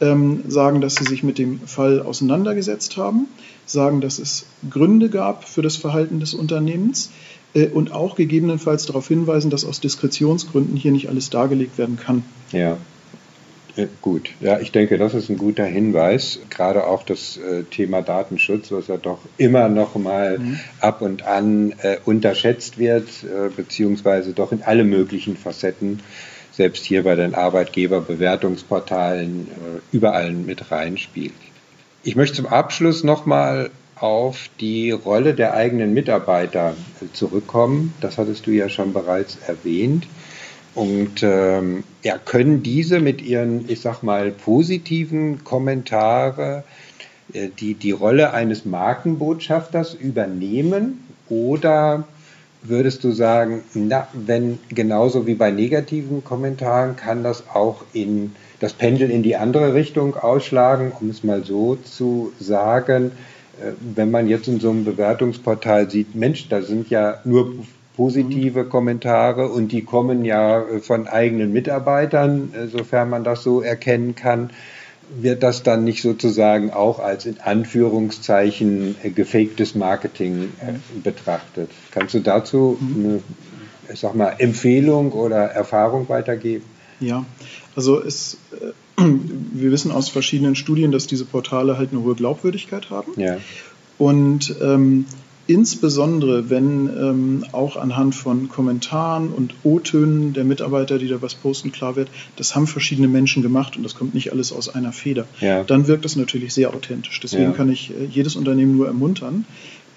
ähm, 0.00 0.44
sagen, 0.48 0.80
dass 0.80 0.96
sie 0.96 1.04
sich 1.04 1.22
mit 1.22 1.38
dem 1.38 1.60
Fall 1.60 2.02
auseinandergesetzt 2.02 2.96
haben, 2.96 3.28
sagen, 3.64 4.00
dass 4.00 4.18
es 4.18 4.46
Gründe 4.68 5.08
gab 5.08 5.48
für 5.48 5.62
das 5.62 5.76
Verhalten 5.76 6.20
des 6.20 6.34
Unternehmens 6.34 7.10
äh, 7.54 7.68
und 7.68 7.92
auch 7.92 8.14
gegebenenfalls 8.16 8.86
darauf 8.86 9.08
hinweisen, 9.08 9.50
dass 9.50 9.64
aus 9.64 9.80
Diskretionsgründen 9.80 10.76
hier 10.76 10.92
nicht 10.92 11.08
alles 11.08 11.30
dargelegt 11.30 11.78
werden 11.78 11.96
kann. 11.96 12.24
Ja. 12.52 12.76
Äh, 13.76 13.86
gut, 14.00 14.30
ja, 14.40 14.58
ich 14.58 14.72
denke, 14.72 14.96
das 14.98 15.14
ist 15.14 15.28
ein 15.28 15.38
guter 15.38 15.64
Hinweis. 15.64 16.40
Gerade 16.50 16.86
auch 16.86 17.02
das 17.02 17.36
äh, 17.36 17.64
Thema 17.64 18.00
Datenschutz, 18.02 18.70
was 18.72 18.86
ja 18.88 18.96
doch 18.96 19.18
immer 19.36 19.68
noch 19.68 19.96
mal 19.96 20.38
mhm. 20.38 20.58
ab 20.80 21.02
und 21.02 21.24
an 21.24 21.74
äh, 21.82 21.98
unterschätzt 22.04 22.78
wird, 22.78 23.08
äh, 23.24 23.50
beziehungsweise 23.54 24.32
doch 24.32 24.52
in 24.52 24.62
alle 24.62 24.84
möglichen 24.84 25.36
Facetten, 25.36 26.00
selbst 26.52 26.86
hier 26.86 27.04
bei 27.04 27.16
den 27.16 27.34
Arbeitgeberbewertungsportalen, 27.34 29.48
äh, 29.48 29.80
überall 29.92 30.32
mit 30.32 30.70
reinspielt. 30.70 31.34
Ich 32.02 32.16
möchte 32.16 32.36
zum 32.36 32.46
Abschluss 32.46 33.04
noch 33.04 33.26
mal 33.26 33.68
auf 33.96 34.48
die 34.60 34.90
Rolle 34.90 35.34
der 35.34 35.52
eigenen 35.54 35.94
Mitarbeiter 35.94 36.74
zurückkommen. 37.12 37.94
Das 38.00 38.18
hattest 38.18 38.46
du 38.46 38.52
ja 38.52 38.68
schon 38.68 38.92
bereits 38.92 39.38
erwähnt. 39.46 40.06
Und 40.76 41.22
ähm, 41.22 41.84
ja, 42.02 42.18
können 42.18 42.62
diese 42.62 43.00
mit 43.00 43.22
ihren, 43.22 43.64
ich 43.68 43.80
sag 43.80 44.02
mal, 44.02 44.30
positiven 44.30 45.42
Kommentare 45.42 46.64
äh, 47.32 47.48
die, 47.58 47.72
die 47.72 47.92
Rolle 47.92 48.34
eines 48.34 48.66
Markenbotschafters 48.66 49.94
übernehmen? 49.94 51.02
Oder 51.30 52.04
würdest 52.62 53.04
du 53.04 53.12
sagen, 53.12 53.62
na, 53.72 54.06
wenn 54.12 54.58
genauso 54.68 55.26
wie 55.26 55.34
bei 55.34 55.50
negativen 55.50 56.22
Kommentaren 56.22 56.94
kann 56.94 57.22
das 57.22 57.44
auch 57.54 57.82
in 57.94 58.32
das 58.60 58.74
Pendel 58.74 59.10
in 59.10 59.22
die 59.22 59.36
andere 59.36 59.72
Richtung 59.72 60.14
ausschlagen, 60.14 60.92
um 61.00 61.08
es 61.08 61.24
mal 61.24 61.42
so 61.42 61.76
zu 61.76 62.32
sagen, 62.38 63.12
äh, 63.62 63.72
wenn 63.94 64.10
man 64.10 64.28
jetzt 64.28 64.46
in 64.46 64.60
so 64.60 64.68
einem 64.68 64.84
Bewertungsportal 64.84 65.90
sieht, 65.90 66.14
Mensch, 66.14 66.50
da 66.50 66.60
sind 66.60 66.90
ja 66.90 67.18
nur 67.24 67.54
positive 67.96 68.64
Kommentare 68.66 69.48
und 69.48 69.72
die 69.72 69.82
kommen 69.82 70.24
ja 70.24 70.62
äh, 70.62 70.80
von 70.80 71.08
eigenen 71.08 71.52
Mitarbeitern, 71.52 72.52
äh, 72.54 72.68
sofern 72.68 73.10
man 73.10 73.24
das 73.24 73.42
so 73.42 73.62
erkennen 73.62 74.14
kann, 74.14 74.50
wird 75.18 75.42
das 75.42 75.62
dann 75.62 75.84
nicht 75.84 76.02
sozusagen 76.02 76.72
auch 76.72 76.98
als 76.98 77.26
in 77.26 77.40
Anführungszeichen 77.40 78.96
äh, 79.02 79.10
gefaktes 79.10 79.74
Marketing 79.74 80.50
betrachtet. 81.02 81.70
Kannst 81.92 82.14
du 82.14 82.20
dazu 82.20 82.76
mhm. 82.80 83.04
eine 83.04 83.20
ich 83.92 84.00
sag 84.00 84.14
mal, 84.14 84.34
Empfehlung 84.38 85.12
oder 85.12 85.44
Erfahrung 85.44 86.08
weitergeben? 86.08 86.64
Ja, 86.98 87.24
also 87.74 88.02
es, 88.02 88.38
wir 88.96 89.70
wissen 89.70 89.90
aus 89.90 90.08
verschiedenen 90.08 90.56
Studien, 90.56 90.92
dass 90.92 91.06
diese 91.06 91.24
Portale 91.24 91.78
halt 91.78 91.92
eine 91.92 92.02
hohe 92.02 92.14
Glaubwürdigkeit 92.14 92.90
haben. 92.90 93.12
Ja. 93.16 93.36
Und 93.98 94.54
ähm, 94.60 95.06
Insbesondere, 95.48 96.50
wenn 96.50 96.88
ähm, 96.88 97.44
auch 97.52 97.76
anhand 97.76 98.14
von 98.14 98.48
Kommentaren 98.48 99.28
und 99.30 99.54
O-Tönen 99.62 100.32
der 100.32 100.44
Mitarbeiter, 100.44 100.98
die 100.98 101.06
da 101.06 101.22
was 101.22 101.34
posten, 101.34 101.70
klar 101.70 101.94
wird, 101.94 102.08
das 102.34 102.56
haben 102.56 102.66
verschiedene 102.66 103.06
Menschen 103.06 103.42
gemacht 103.42 103.76
und 103.76 103.84
das 103.84 103.94
kommt 103.94 104.14
nicht 104.14 104.32
alles 104.32 104.52
aus 104.52 104.68
einer 104.68 104.92
Feder. 104.92 105.26
Ja. 105.40 105.62
Dann 105.62 105.86
wirkt 105.86 106.04
das 106.04 106.16
natürlich 106.16 106.52
sehr 106.52 106.74
authentisch. 106.74 107.20
Deswegen 107.20 107.44
ja. 107.44 107.52
kann 107.52 107.70
ich 107.70 107.90
äh, 107.90 108.04
jedes 108.10 108.34
Unternehmen 108.34 108.76
nur 108.76 108.88
ermuntern, 108.88 109.44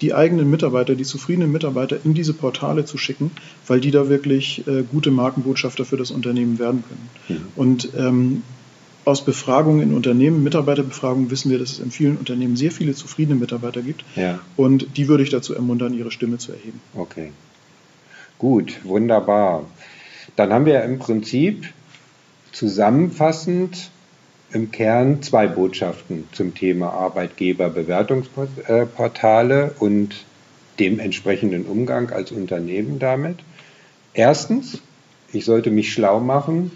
die 0.00 0.14
eigenen 0.14 0.48
Mitarbeiter, 0.50 0.94
die 0.94 1.04
zufriedenen 1.04 1.50
Mitarbeiter 1.52 1.98
in 2.04 2.14
diese 2.14 2.32
Portale 2.32 2.84
zu 2.84 2.96
schicken, 2.96 3.32
weil 3.66 3.80
die 3.80 3.90
da 3.90 4.08
wirklich 4.08 4.66
äh, 4.66 4.82
gute 4.90 5.10
Markenbotschafter 5.10 5.84
für 5.84 5.96
das 5.96 6.10
Unternehmen 6.10 6.58
werden 6.58 6.84
können. 6.86 7.40
Mhm. 7.40 7.46
Und 7.56 7.88
ähm, 7.96 8.42
aus 9.04 9.24
Befragungen 9.24 9.82
in 9.82 9.94
Unternehmen, 9.94 10.42
Mitarbeiterbefragungen, 10.42 11.30
wissen 11.30 11.50
wir, 11.50 11.58
dass 11.58 11.72
es 11.72 11.80
in 11.80 11.90
vielen 11.90 12.16
Unternehmen 12.16 12.56
sehr 12.56 12.70
viele 12.70 12.94
zufriedene 12.94 13.38
Mitarbeiter 13.38 13.82
gibt. 13.82 14.04
Ja. 14.16 14.40
Und 14.56 14.96
die 14.96 15.08
würde 15.08 15.22
ich 15.22 15.28
dazu 15.30 15.54
ermuntern, 15.54 15.92
ihre 15.94 16.10
Stimme 16.10 16.38
zu 16.38 16.52
erheben. 16.52 16.80
Okay. 16.94 17.32
Gut, 18.38 18.80
wunderbar. 18.84 19.66
Dann 20.36 20.52
haben 20.52 20.66
wir 20.66 20.82
im 20.84 20.98
Prinzip 20.98 21.66
zusammenfassend 22.52 23.90
im 24.52 24.72
Kern 24.72 25.22
zwei 25.22 25.46
Botschaften 25.46 26.24
zum 26.32 26.54
Thema 26.54 26.92
Arbeitgeberbewertungsportale 26.92 29.74
und 29.78 30.24
dem 30.78 30.98
entsprechenden 30.98 31.64
Umgang 31.66 32.10
als 32.10 32.32
Unternehmen 32.32 32.98
damit. 32.98 33.36
Erstens, 34.14 34.80
ich 35.32 35.44
sollte 35.44 35.70
mich 35.70 35.92
schlau 35.92 36.18
machen, 36.20 36.72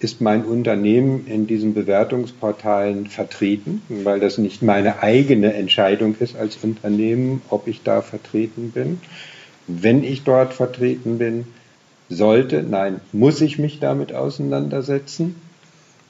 ist 0.00 0.20
mein 0.20 0.44
Unternehmen 0.44 1.26
in 1.26 1.46
diesen 1.46 1.74
Bewertungsportalen 1.74 3.08
vertreten, 3.08 3.82
weil 3.88 4.20
das 4.20 4.38
nicht 4.38 4.62
meine 4.62 5.02
eigene 5.02 5.54
Entscheidung 5.54 6.14
ist 6.20 6.36
als 6.36 6.58
Unternehmen, 6.62 7.42
ob 7.50 7.66
ich 7.66 7.82
da 7.82 8.00
vertreten 8.00 8.70
bin. 8.70 9.00
Wenn 9.66 10.04
ich 10.04 10.22
dort 10.22 10.54
vertreten 10.54 11.18
bin, 11.18 11.46
sollte, 12.08 12.62
nein, 12.62 13.00
muss 13.12 13.40
ich 13.40 13.58
mich 13.58 13.80
damit 13.80 14.14
auseinandersetzen. 14.14 15.34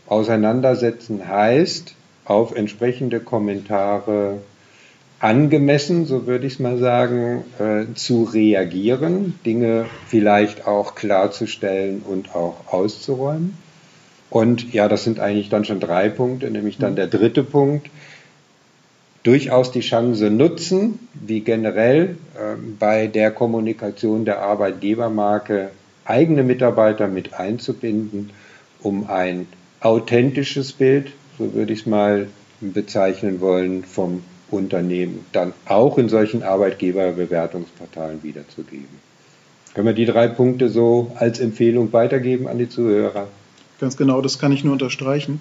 Auseinandersetzen 0.06 1.26
heißt, 1.26 1.94
auf 2.24 2.54
entsprechende 2.54 3.20
Kommentare 3.20 4.38
angemessen, 5.18 6.06
so 6.06 6.26
würde 6.26 6.46
ich 6.46 6.54
es 6.54 6.58
mal 6.58 6.78
sagen, 6.78 7.44
äh, 7.58 7.92
zu 7.94 8.24
reagieren, 8.24 9.38
Dinge 9.44 9.86
vielleicht 10.06 10.66
auch 10.66 10.94
klarzustellen 10.94 12.02
und 12.06 12.34
auch 12.34 12.72
auszuräumen. 12.72 13.56
Und 14.30 14.72
ja, 14.72 14.88
das 14.88 15.04
sind 15.04 15.20
eigentlich 15.20 15.48
dann 15.48 15.64
schon 15.64 15.80
drei 15.80 16.08
Punkte, 16.08 16.50
nämlich 16.50 16.78
dann 16.78 16.96
der 16.96 17.06
dritte 17.06 17.42
Punkt. 17.42 17.88
Durchaus 19.22 19.72
die 19.72 19.80
Chance 19.80 20.30
nutzen, 20.30 20.98
wie 21.14 21.40
generell 21.40 22.16
äh, 22.34 22.56
bei 22.78 23.06
der 23.06 23.30
Kommunikation 23.30 24.24
der 24.24 24.40
Arbeitgebermarke 24.40 25.70
eigene 26.04 26.42
Mitarbeiter 26.42 27.08
mit 27.08 27.34
einzubinden, 27.34 28.30
um 28.80 29.08
ein 29.08 29.46
authentisches 29.80 30.72
Bild, 30.72 31.12
so 31.38 31.52
würde 31.54 31.72
ich 31.72 31.80
es 31.80 31.86
mal 31.86 32.28
bezeichnen 32.60 33.40
wollen, 33.40 33.84
vom 33.84 34.22
Unternehmen 34.50 35.26
dann 35.32 35.52
auch 35.66 35.98
in 35.98 36.08
solchen 36.08 36.42
Arbeitgeberbewertungsportalen 36.42 38.22
wiederzugeben. 38.22 39.08
Können 39.74 39.86
wir 39.86 39.94
die 39.94 40.06
drei 40.06 40.28
Punkte 40.28 40.70
so 40.70 41.12
als 41.16 41.38
Empfehlung 41.38 41.92
weitergeben 41.92 42.48
an 42.48 42.58
die 42.58 42.68
Zuhörer? 42.68 43.28
Ganz 43.80 43.96
genau, 43.96 44.20
das 44.20 44.38
kann 44.38 44.52
ich 44.52 44.64
nur 44.64 44.72
unterstreichen. 44.72 45.40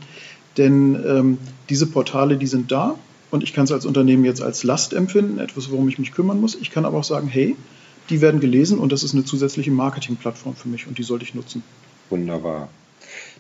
Denn 0.58 0.95
ähm, 1.08 1.38
diese 1.69 1.88
Portale, 1.88 2.38
die 2.38 2.47
sind 2.47 2.71
da 2.71 2.95
und 3.32 3.43
ich 3.43 3.54
kann 3.54 3.65
es 3.65 3.71
als 3.71 3.86
Unternehmen 3.86 4.26
jetzt 4.26 4.41
als 4.41 4.63
Last 4.63 4.93
empfinden, 4.93 5.39
etwas, 5.39 5.71
worum 5.71 5.88
ich 5.89 6.00
mich 6.00 6.12
kümmern 6.12 6.39
muss. 6.39 6.56
Ich 6.56 6.71
kann 6.71 6.86
aber 6.86 6.97
auch 6.97 7.04
sagen, 7.04 7.28
hey, 7.28 7.56
die 8.10 8.21
werden 8.21 8.39
gelesen 8.39 8.80
und 8.80 8.91
das 8.91 9.04
ist 9.04 9.13
eine 9.13 9.26
zusätzliche 9.26 9.71
Marketingplattform 9.71 10.56
für 10.56 10.69
mich 10.69 10.88
und 10.88 10.97
die 10.97 11.04
sollte 11.04 11.26
ich 11.26 11.36
nutzen. 11.36 11.63
Wunderbar. 12.10 12.69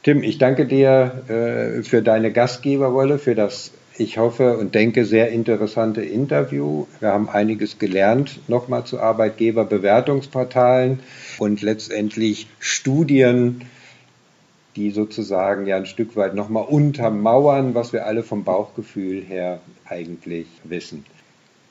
Tim, 0.03 0.23
ich 0.23 0.37
danke 0.37 0.65
dir 0.65 1.23
äh, 1.27 1.83
für 1.83 2.01
deine 2.01 2.31
Gastgeberrolle, 2.31 3.17
für 3.17 3.35
das, 3.35 3.71
ich 3.97 4.17
hoffe 4.17 4.57
und 4.57 4.75
denke, 4.75 5.05
sehr 5.05 5.29
interessante 5.29 6.01
Interview. 6.01 6.85
Wir 6.99 7.09
haben 7.09 7.29
einiges 7.29 7.79
gelernt, 7.79 8.39
nochmal 8.47 8.85
zu 8.85 8.99
Arbeitgeberbewertungsportalen 8.99 10.99
und 11.39 11.61
letztendlich 11.61 12.47
Studien 12.59 13.61
die 14.77 14.91
sozusagen 14.91 15.65
ja 15.65 15.75
ein 15.75 15.85
Stück 15.85 16.15
weit 16.15 16.35
nochmal 16.35 16.63
untermauern, 16.63 17.75
was 17.75 17.91
wir 17.91 18.05
alle 18.05 18.23
vom 18.23 18.43
Bauchgefühl 18.43 19.23
her 19.23 19.59
eigentlich 19.85 20.47
wissen. 20.63 21.03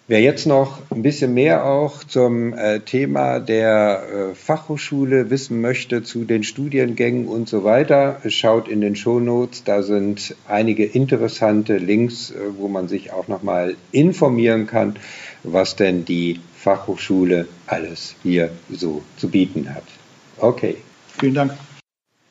Wer 0.09 0.21
jetzt 0.21 0.47
noch 0.47 0.83
ein 0.91 1.03
bisschen 1.03 1.35
mehr 1.35 1.65
auch 1.65 2.05
zum 2.05 2.53
äh, 2.53 2.79
Thema 2.79 3.41
der 3.41 4.03
äh, 4.31 4.35
Fachhochschule 4.37 5.31
wissen 5.31 5.61
möchte, 5.61 6.05
zu 6.05 6.25
den 6.25 6.45
Studiengängen 6.45 7.27
und 7.27 7.49
so 7.49 7.65
weiter, 7.65 8.21
schaut 8.29 8.69
in 8.69 8.81
den 8.81 8.95
Shownotes. 8.95 9.65
Da 9.65 9.83
sind 9.83 10.37
einige 10.47 10.85
interessante 10.85 11.79
Links, 11.79 12.31
äh, 12.31 12.35
wo 12.57 12.69
man 12.69 12.87
sich 12.87 13.13
auch 13.13 13.27
nochmal 13.27 13.75
informieren 13.91 14.69
kann, 14.69 14.95
was 15.43 15.75
denn 15.75 16.05
die 16.05 16.39
Fachhochschule 16.55 17.49
alles 17.67 18.15
hier 18.23 18.51
so 18.71 19.03
zu 19.17 19.29
bieten 19.29 19.75
hat. 19.75 19.85
Okay. 20.39 20.77
Vielen 21.19 21.35
Dank. 21.35 21.66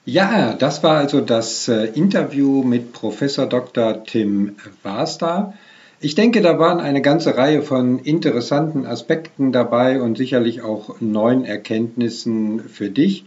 Ja, 0.08 0.54
das 0.54 0.84
war 0.84 0.98
also 0.98 1.20
das 1.20 1.68
äh, 1.68 1.86
Interview 1.86 2.62
mit 2.62 2.94
Professor 2.94 3.48
Dr. 3.48 4.04
Tim 4.04 4.56
Barster. 4.84 5.56
Ich 6.00 6.14
denke, 6.14 6.42
da 6.42 6.60
waren 6.60 6.80
eine 6.80 7.02
ganze 7.02 7.36
Reihe 7.38 7.64
von 7.64 7.98
interessanten 7.98 8.86
Aspekten 8.86 9.52
dabei 9.52 10.00
und 10.00 10.16
sicherlich 10.16 10.62
auch 10.62 11.02
neuen 11.02 11.44
Erkenntnissen 11.44 12.60
für 12.60 12.92
dich, 12.92 13.26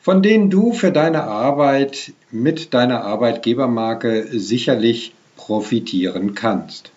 von 0.00 0.22
denen 0.22 0.48
du 0.48 0.72
für 0.72 0.90
deine 0.90 1.24
Arbeit 1.24 2.14
mit 2.30 2.72
deiner 2.72 3.04
Arbeitgebermarke 3.04 4.26
sicherlich 4.30 5.12
profitieren 5.36 6.34
kannst. 6.34 6.92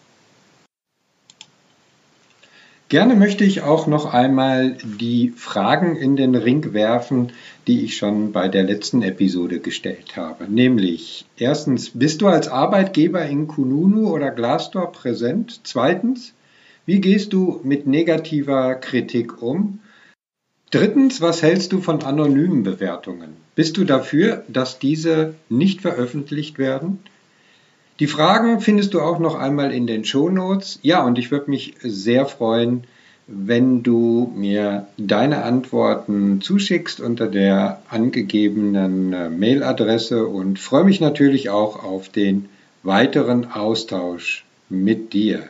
Gerne 2.90 3.16
möchte 3.16 3.44
ich 3.44 3.62
auch 3.62 3.86
noch 3.86 4.12
einmal 4.12 4.76
die 4.84 5.30
Fragen 5.30 5.96
in 5.96 6.16
den 6.16 6.34
Ring 6.34 6.74
werfen, 6.74 7.32
die 7.68 7.86
ich 7.86 7.96
schon 7.96 8.32
bei 8.32 8.48
der 8.48 8.64
letzten 8.64 9.04
Episode 9.04 9.60
gestellt 9.60 10.18
habe. 10.18 10.52
Nämlich, 10.52 11.26
erstens, 11.38 11.92
bist 11.92 12.20
du 12.22 12.28
als 12.28 12.48
Arbeitgeber 12.48 13.24
in 13.28 13.48
Kununu 13.48 14.10
oder 14.10 14.32
Glassdoor 14.32 14.92
präsent? 14.92 15.62
Zweitens, 15.66 16.34
wie 16.88 17.00
gehst 17.00 17.32
du 17.32 17.62
mit 17.64 17.86
negativer 17.86 18.74
Kritik 18.74 19.40
um? 19.40 19.82
Drittens, 20.72 21.22
was 21.22 21.44
hältst 21.44 21.72
du 21.72 21.82
von 21.82 22.02
anonymen 22.02 22.64
Bewertungen? 22.64 23.36
Bist 23.54 23.78
du 23.78 23.84
dafür, 23.84 24.44
dass 24.48 24.80
diese 24.80 25.36
nicht 25.48 25.82
veröffentlicht 25.82 26.58
werden? 26.58 26.98
Die 28.00 28.08
Fragen 28.08 28.62
findest 28.62 28.94
du 28.94 29.02
auch 29.02 29.20
noch 29.20 29.36
einmal 29.36 29.74
in 29.74 29.86
den 29.86 30.06
Show 30.06 30.30
Notes. 30.30 30.80
Ja, 30.82 31.04
und 31.04 31.20
ich 31.20 31.32
würde 31.32 31.50
mich 31.50 31.76
sehr 31.82 32.26
freuen, 32.26 32.86
wenn 33.28 33.84
du 33.84 34.32
mir 34.36 34.88
deine 34.98 35.44
Antworten 35.44 36.40
zuschickst 36.42 37.02
unter 37.02 37.28
der 37.28 37.82
angegebenen 37.90 39.14
äh, 39.14 39.30
Mailadresse 39.30 40.26
und 40.26 40.60
freue 40.60 40.86
mich 40.86 41.02
natürlich 41.02 41.50
auch 41.50 41.84
auf 41.84 42.10
den 42.10 42.48
weiteren 42.84 43.52
Austausch 43.52 44.46
mit 44.70 45.12
dir. 45.12 45.50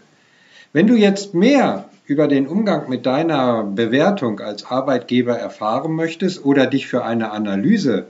Wenn 0.73 0.87
du 0.87 0.95
jetzt 0.95 1.35
mehr 1.35 1.89
über 2.05 2.27
den 2.27 2.47
Umgang 2.47 2.89
mit 2.89 3.05
deiner 3.05 3.63
Bewertung 3.63 4.39
als 4.39 4.65
Arbeitgeber 4.65 5.37
erfahren 5.37 5.93
möchtest 5.93 6.43
oder 6.43 6.65
dich 6.65 6.87
für 6.87 7.05
eine 7.05 7.31
Analyse 7.31 8.07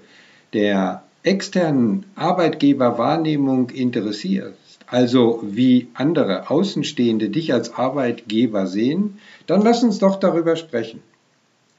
der 0.54 1.04
externen 1.24 2.06
Arbeitgeberwahrnehmung 2.16 3.70
interessierst, 3.70 4.80
also 4.88 5.42
wie 5.44 5.88
andere 5.94 6.50
Außenstehende 6.50 7.30
dich 7.30 7.54
als 7.54 7.76
Arbeitgeber 7.76 8.66
sehen, 8.68 9.20
dann 9.46 9.62
lass 9.62 9.84
uns 9.84 10.00
doch 10.00 10.16
darüber 10.18 10.56
sprechen. 10.56 11.02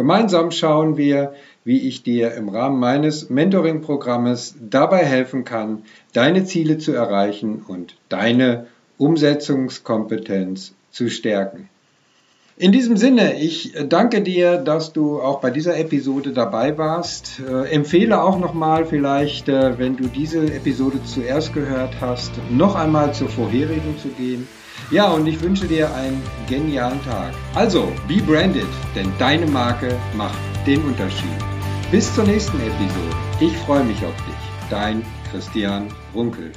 Gemeinsam 0.01 0.51
schauen 0.51 0.97
wir, 0.97 1.35
wie 1.63 1.87
ich 1.87 2.03
dir 2.03 2.33
im 2.33 2.49
Rahmen 2.49 2.81
meines 2.81 3.29
Mentoring-Programmes 3.29 4.55
dabei 4.59 5.05
helfen 5.05 5.45
kann, 5.45 5.83
deine 6.15 6.45
Ziele 6.45 6.79
zu 6.79 6.93
erreichen 6.93 7.63
und 7.69 7.97
deine 8.09 8.67
Umsetzungskompetenz 8.97 10.73
zu 10.91 11.11
stärken. 11.11 11.69
In 12.57 12.73
diesem 12.73 12.97
Sinne, 12.97 13.39
ich 13.43 13.75
danke 13.91 14.23
dir, 14.23 14.57
dass 14.57 14.95
du 14.95 15.21
auch 15.21 15.43
bei 15.43 15.51
dieser 15.51 15.77
Episode 15.77 16.31
dabei 16.31 16.79
warst. 16.79 17.43
Äh, 17.47 17.69
empfehle 17.69 18.23
auch 18.23 18.39
nochmal 18.39 18.87
vielleicht, 18.87 19.51
äh, 19.51 19.79
wenn 19.79 19.99
du 19.99 20.05
diese 20.05 20.47
Episode 20.47 21.01
zuerst 21.05 21.53
gehört 21.53 22.01
hast, 22.01 22.31
noch 22.51 22.75
einmal 22.75 23.13
zur 23.13 23.29
vorherigen 23.29 23.99
zu 23.99 24.09
gehen. 24.09 24.49
Ja, 24.91 25.13
und 25.13 25.27
ich 25.27 25.41
wünsche 25.41 25.67
dir 25.67 25.95
einen 25.95 26.21
genialen 26.49 27.03
Tag. 27.05 27.33
Also, 27.55 27.93
be 28.09 28.21
branded, 28.21 28.67
denn 28.97 29.13
deine 29.19 29.47
Marke 29.47 29.97
macht 30.17 30.39
den 30.67 30.83
Unterschied. 30.85 31.31
Bis 31.93 32.13
zur 32.15 32.25
nächsten 32.25 32.59
Episode. 32.59 33.17
Ich 33.39 33.57
freue 33.59 33.85
mich 33.85 34.05
auf 34.05 34.17
dich. 34.17 34.69
Dein 34.69 35.05
Christian 35.31 35.87
Runkel. 36.13 36.51